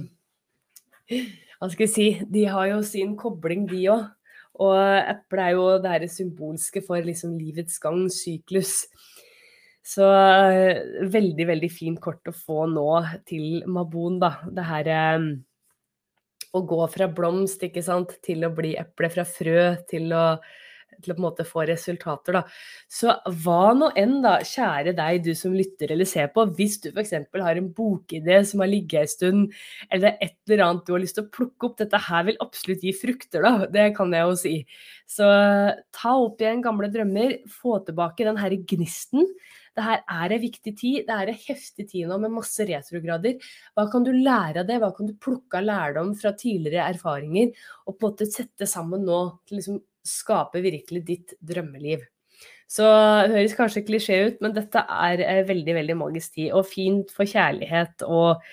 Hva 1.59 1.69
skal 1.69 1.85
jeg 1.85 1.93
si 1.93 2.07
De 2.31 2.45
har 2.47 2.69
jo 2.71 2.81
sin 2.87 3.15
kobling, 3.19 3.67
de 3.69 3.85
òg. 3.93 4.07
Og 4.59 4.75
eplet 4.79 5.43
er 5.45 5.53
jo 5.55 5.67
det 5.79 5.91
her 5.93 6.07
symbolske 6.11 6.81
for 6.83 6.99
liksom 7.03 7.37
livets 7.39 7.77
gang, 7.79 8.07
syklus. 8.11 8.81
Så 9.89 10.05
eh, 10.05 11.05
veldig, 11.09 11.45
veldig 11.49 11.69
fint 11.73 11.99
kort 12.03 12.29
å 12.29 12.35
få 12.35 12.67
nå 12.69 12.87
til 13.29 13.63
Mabon, 13.69 14.19
da. 14.21 14.35
Det 14.53 14.65
her 14.67 14.89
eh, 14.93 15.27
å 16.53 16.63
gå 16.65 16.81
fra 16.93 17.09
blomst, 17.09 17.63
ikke 17.65 17.83
sant, 17.85 18.17
til 18.25 18.45
å 18.45 18.53
bli 18.53 18.75
eple, 18.79 19.09
fra 19.13 19.25
frø 19.27 19.61
til 19.89 20.11
å 20.13 20.25
til 20.99 21.13
å 21.13 21.15
på 21.15 21.21
en 21.21 21.25
måte 21.27 21.45
få 21.47 21.63
resultater, 21.69 22.35
da. 22.35 22.41
Så 22.91 23.13
hva 23.43 23.73
nå 23.77 23.87
enn, 23.99 24.17
da, 24.23 24.33
kjære 24.43 24.91
deg, 24.97 25.21
du 25.23 25.29
som 25.37 25.53
lytter 25.55 25.93
eller 25.93 26.07
ser 26.09 26.27
på, 26.33 26.43
hvis 26.57 26.79
du 26.83 26.89
f.eks. 26.91 27.13
har 27.39 27.59
en 27.61 27.69
bokidé 27.77 28.41
som 28.47 28.63
har 28.63 28.71
ligget 28.71 29.05
en 29.05 29.13
stund, 29.13 29.53
eller 29.95 30.17
et 30.19 30.35
eller 30.49 30.65
annet 30.65 30.83
du 30.87 30.91
har 30.95 31.03
lyst 31.03 31.15
til 31.19 31.27
å 31.27 31.31
plukke 31.37 31.69
opp, 31.69 31.77
dette 31.79 32.01
her 32.09 32.25
vil 32.27 32.41
absolutt 32.43 32.83
gi 32.83 32.91
frukter, 32.97 33.45
da. 33.45 33.69
Det 33.71 33.87
kan 33.95 34.11
jeg 34.15 34.27
jo 34.27 34.35
si. 34.41 34.55
Så 35.07 35.29
ta 35.95 36.17
opp 36.19 36.43
igjen 36.43 36.65
gamle 36.65 36.91
drømmer, 36.91 37.39
få 37.61 37.79
tilbake 37.87 38.27
den 38.27 38.41
her 38.41 38.57
gnisten 38.73 39.29
det 39.77 39.85
her 39.85 40.03
er 40.03 40.35
en 40.35 40.43
viktig 40.43 40.73
tid. 40.77 40.99
Det 41.07 41.15
er 41.15 41.31
en 41.31 41.41
heftig 41.45 41.87
tid 41.91 42.09
nå 42.09 42.19
med 42.23 42.33
masse 42.35 42.65
retrograder. 42.67 43.49
Hva 43.77 43.87
kan 43.91 44.05
du 44.05 44.11
lære 44.13 44.63
av 44.63 44.69
det? 44.69 44.79
Hva 44.81 44.91
kan 44.95 45.09
du 45.09 45.17
plukke 45.21 45.59
av 45.61 45.67
lærdom 45.67 46.13
fra 46.19 46.33
tidligere 46.37 46.87
erfaringer, 46.95 47.51
og 47.85 47.97
på 47.97 48.07
en 48.07 48.13
måte 48.13 48.29
sette 48.29 48.69
sammen 48.69 49.05
nå 49.07 49.19
til 49.47 49.61
liksom 49.61 49.83
skape 50.09 50.63
virkelig 50.63 51.03
ditt 51.07 51.35
drømmeliv? 51.43 52.07
Så 52.69 52.85
det 53.25 53.33
høres 53.33 53.55
kanskje 53.57 53.85
klisjé 53.87 54.17
ut, 54.27 54.41
men 54.45 54.53
dette 54.53 54.83
er 54.83 55.23
veldig, 55.47 55.73
veldig 55.79 55.95
magisk 55.97 56.35
tid. 56.37 56.51
Og 56.53 56.67
fint 56.69 57.13
for 57.13 57.29
kjærlighet 57.29 58.05
og 58.05 58.43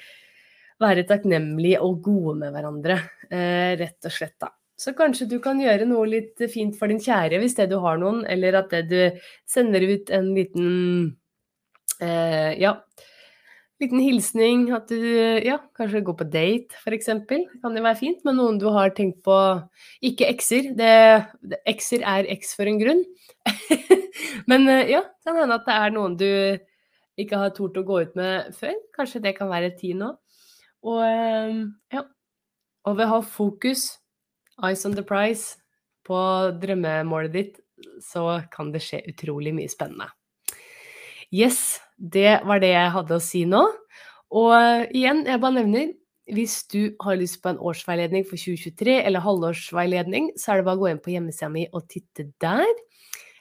være 0.80 1.04
takknemlig 1.08 1.76
og 1.80 2.00
gode 2.04 2.38
med 2.40 2.54
hverandre, 2.54 2.96
eh, 3.30 3.76
rett 3.80 4.08
og 4.08 4.12
slett, 4.12 4.36
da. 4.40 4.52
Så 4.76 4.92
kanskje 4.96 5.28
du 5.30 5.38
kan 5.40 5.60
gjøre 5.60 5.88
noe 5.88 6.04
litt 6.08 6.42
fint 6.52 6.76
for 6.76 6.92
din 6.92 7.00
kjære 7.00 7.40
hvis 7.40 7.56
det 7.56 7.70
du 7.70 7.78
har 7.80 7.96
noen, 8.00 8.24
eller 8.28 8.60
at 8.60 8.72
det 8.74 8.82
du 8.90 9.22
sender 9.48 9.86
ut 9.88 10.12
en 10.12 10.28
liten 10.36 10.66
eh, 12.04 12.52
ja, 12.60 12.74
liten 13.80 14.02
hilsning. 14.04 14.68
At 14.76 14.92
du 14.92 15.00
ja, 15.44 15.58
kanskje 15.76 16.04
går 16.04 16.18
på 16.20 16.28
date, 16.32 16.76
f.eks. 16.82 17.10
Kan 17.26 17.76
det 17.76 17.84
være 17.84 18.00
fint 18.00 18.24
med 18.28 18.38
noen 18.38 18.60
du 18.60 18.68
har 18.74 18.94
tenkt 18.96 19.22
på 19.26 19.36
Ikke 20.04 20.28
ekser. 20.28 20.72
Ekser 21.64 22.04
er 22.04 22.28
eks 22.36 22.54
for 22.58 22.68
en 22.68 22.80
grunn. 22.82 23.04
Men 24.50 24.68
eh, 24.70 24.92
ja, 24.92 25.04
kan 25.26 25.40
hende 25.40 25.60
at 25.60 25.68
det 25.68 25.76
er 25.76 25.94
noen 25.94 26.16
du 26.20 26.30
ikke 27.16 27.38
har 27.40 27.54
tort 27.56 27.78
å 27.80 27.84
gå 27.86 28.02
ut 28.04 28.16
med 28.18 28.52
før. 28.56 28.76
Kanskje 28.96 29.24
det 29.24 29.36
kan 29.38 29.48
være 29.48 29.72
tid 29.78 29.96
nå. 30.02 30.12
Og 30.86 31.00
eh, 31.06 31.62
ja. 31.96 32.04
Og 32.86 32.94
ved 32.94 33.08
å 33.08 33.16
ha 33.16 33.22
fokus 33.24 33.88
eyes 34.64 34.84
on 34.86 34.96
the 34.96 35.04
prize 35.04 35.56
på 36.06 36.18
drømmemålet 36.62 37.34
ditt, 37.34 37.60
så 38.02 38.42
kan 38.52 38.70
det 38.72 38.84
skje 38.84 39.02
utrolig 39.10 39.52
mye 39.56 39.70
spennende. 39.70 40.08
Yes, 41.34 41.80
det 41.98 42.40
var 42.46 42.62
det 42.62 42.72
jeg 42.72 42.94
hadde 42.94 43.18
å 43.18 43.22
si 43.22 43.44
nå. 43.48 43.64
Og 44.36 44.94
igjen, 44.94 45.24
jeg 45.26 45.42
bare 45.42 45.58
nevner, 45.58 45.90
hvis 46.34 46.60
du 46.72 46.96
har 47.02 47.18
lyst 47.18 47.38
på 47.42 47.52
en 47.52 47.60
årsveiledning 47.62 48.24
for 48.26 48.38
2023 48.38 48.96
eller 49.06 49.22
halvårsveiledning, 49.22 50.32
så 50.38 50.52
er 50.52 50.60
det 50.60 50.68
bare 50.68 50.80
å 50.80 50.82
gå 50.82 50.88
inn 50.90 51.02
på 51.02 51.12
hjemmesida 51.14 51.50
mi 51.52 51.66
og 51.70 51.86
titte 51.90 52.28
der, 52.42 52.66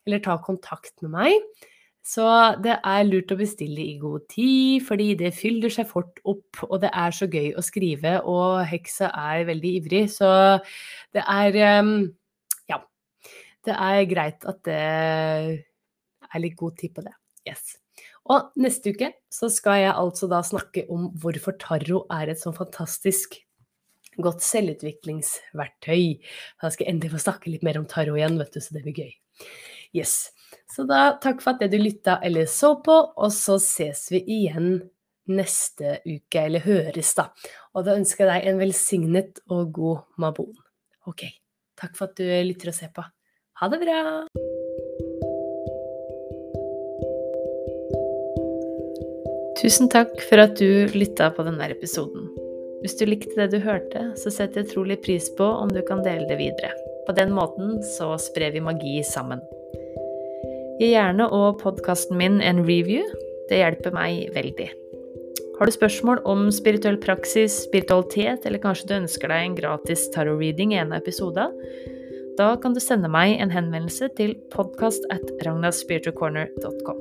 eller 0.05 0.21
ta 0.25 0.37
kontakt 0.41 0.93
med 1.01 1.15
meg. 1.15 1.65
Så 2.05 2.25
det 2.61 2.75
er 2.85 3.07
lurt 3.07 3.31
å 3.33 3.37
bestille 3.39 3.81
i 3.81 3.95
god 3.97 4.27
tid, 4.29 4.83
fordi 4.85 5.07
det 5.17 5.31
fyller 5.33 5.73
seg 5.73 5.87
fort 5.89 6.19
opp, 6.21 6.59
og 6.67 6.77
det 6.83 6.91
er 6.93 7.15
så 7.17 7.25
gøy 7.25 7.55
å 7.57 7.63
skrive, 7.65 8.19
og 8.29 8.59
heksa 8.69 9.09
er 9.09 9.47
veldig 9.47 9.71
ivrig, 9.79 10.03
så 10.13 10.29
det 11.15 11.23
er 11.25 11.57
ehm, 11.71 11.95
Ja. 12.69 12.77
Det 13.65 13.73
er 13.73 14.05
greit 14.11 14.45
at 14.45 14.61
det 14.69 14.77
er 14.77 16.43
litt 16.43 16.57
god 16.59 16.77
tid 16.77 16.93
på 16.93 17.01
det. 17.07 17.15
Yes. 17.49 17.79
Og 18.29 18.53
neste 18.61 18.93
uke 18.93 19.11
så 19.33 19.49
skal 19.53 19.81
jeg 19.81 19.97
altså 19.97 20.29
da 20.29 20.43
snakke 20.45 20.85
om 20.93 21.09
hvorfor 21.21 21.57
tarro 21.61 22.03
er 22.13 22.29
et 22.29 22.41
sånn 22.41 22.57
fantastisk 22.57 23.39
godt 24.21 24.45
selvutviklingsverktøy. 24.45 26.21
Da 26.61 26.69
skal 26.69 26.85
jeg 26.85 26.93
endelig 26.93 27.15
få 27.17 27.25
snakke 27.25 27.49
litt 27.49 27.65
mer 27.65 27.81
om 27.81 27.89
tarro 27.89 28.13
igjen, 28.17 28.37
vet 28.41 28.53
du, 28.53 28.61
så 28.61 28.77
det 28.77 28.85
blir 28.85 29.01
gøy. 29.05 29.13
Yes. 29.97 30.34
Så 30.71 30.85
da 30.89 31.15
takk 31.21 31.43
for 31.43 31.55
at 31.55 31.71
du 31.71 31.77
lytta 31.79 32.19
eller 32.25 32.49
så 32.49 32.75
på, 32.85 32.95
og 33.15 33.31
så 33.33 33.57
ses 33.61 34.07
vi 34.13 34.23
igjen 34.39 34.77
neste 35.31 35.99
uke, 36.05 36.41
eller 36.41 36.65
høres, 36.65 37.13
da. 37.17 37.29
Og 37.73 37.87
da 37.87 37.95
ønsker 37.97 38.25
jeg 38.25 38.31
deg 38.31 38.49
en 38.51 38.61
velsignet 38.61 39.41
og 39.49 39.71
god 39.75 40.05
mabon. 40.21 40.53
Ok, 41.09 41.27
takk 41.79 41.97
for 41.97 42.09
at 42.09 42.19
du 42.19 42.25
lytter 42.25 42.71
og 42.71 42.77
ser 42.77 42.93
på. 42.95 43.05
Ha 43.61 43.71
det 43.71 43.81
bra! 43.81 43.99
Tusen 49.55 49.87
takk 49.89 50.11
for 50.29 50.43
at 50.43 50.59
du 50.59 50.91
lytta 50.93 51.31
på 51.33 51.45
denne 51.47 51.69
episoden. 51.71 52.27
Hvis 52.83 52.97
du 52.99 53.07
likte 53.07 53.33
det 53.39 53.47
du 53.55 53.63
hørte, 53.63 54.11
så 54.19 54.29
setter 54.29 54.61
jeg 54.61 54.69
utrolig 54.69 54.99
pris 55.01 55.31
på 55.37 55.45
om 55.47 55.71
du 55.71 55.79
kan 55.87 56.03
dele 56.05 56.27
det 56.29 56.37
videre. 56.37 56.69
På 57.07 57.15
den 57.17 57.31
måten 57.33 57.79
så 57.95 58.11
sprer 58.21 58.53
vi 58.53 58.61
magi 58.61 58.99
sammen. 59.07 59.41
Gi 60.79 60.91
gjerne 60.91 61.27
og 61.31 61.61
podkasten 61.61 62.17
min 62.19 62.41
en 62.43 62.63
review. 62.67 63.05
Det 63.49 63.61
hjelper 63.61 63.93
meg 63.95 64.33
veldig. 64.35 64.67
Har 65.55 65.69
du 65.69 65.71
spørsmål 65.71 66.19
om 66.27 66.49
spirituell 66.51 66.97
praksis, 66.99 67.61
spiritualitet, 67.69 68.43
eller 68.43 68.59
kanskje 68.59 68.89
du 68.89 68.95
ønsker 68.97 69.31
deg 69.31 69.43
en 69.43 69.55
gratis 69.55 70.09
tarot-reading 70.15 70.73
i 70.75 70.81
en 70.81 70.91
av 70.91 70.99
episodene, 70.99 71.53
da 72.35 72.49
kan 72.59 72.75
du 72.75 72.81
sende 72.83 73.07
meg 73.07 73.37
en 73.39 73.53
henvendelse 73.53 74.09
til 74.17 74.35
podkast 74.51 75.07
at 75.15 75.23
ragnaspiritualcorner.com. 75.47 76.99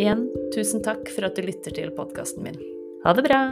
Igjen, 0.00 0.24
tusen 0.56 0.80
takk 0.86 1.04
for 1.12 1.28
at 1.28 1.36
du 1.36 1.44
lytter 1.44 1.76
til 1.76 1.92
podkasten 1.92 2.48
min. 2.48 2.56
Ha 3.04 3.12
det 3.16 3.28
bra! 3.28 3.42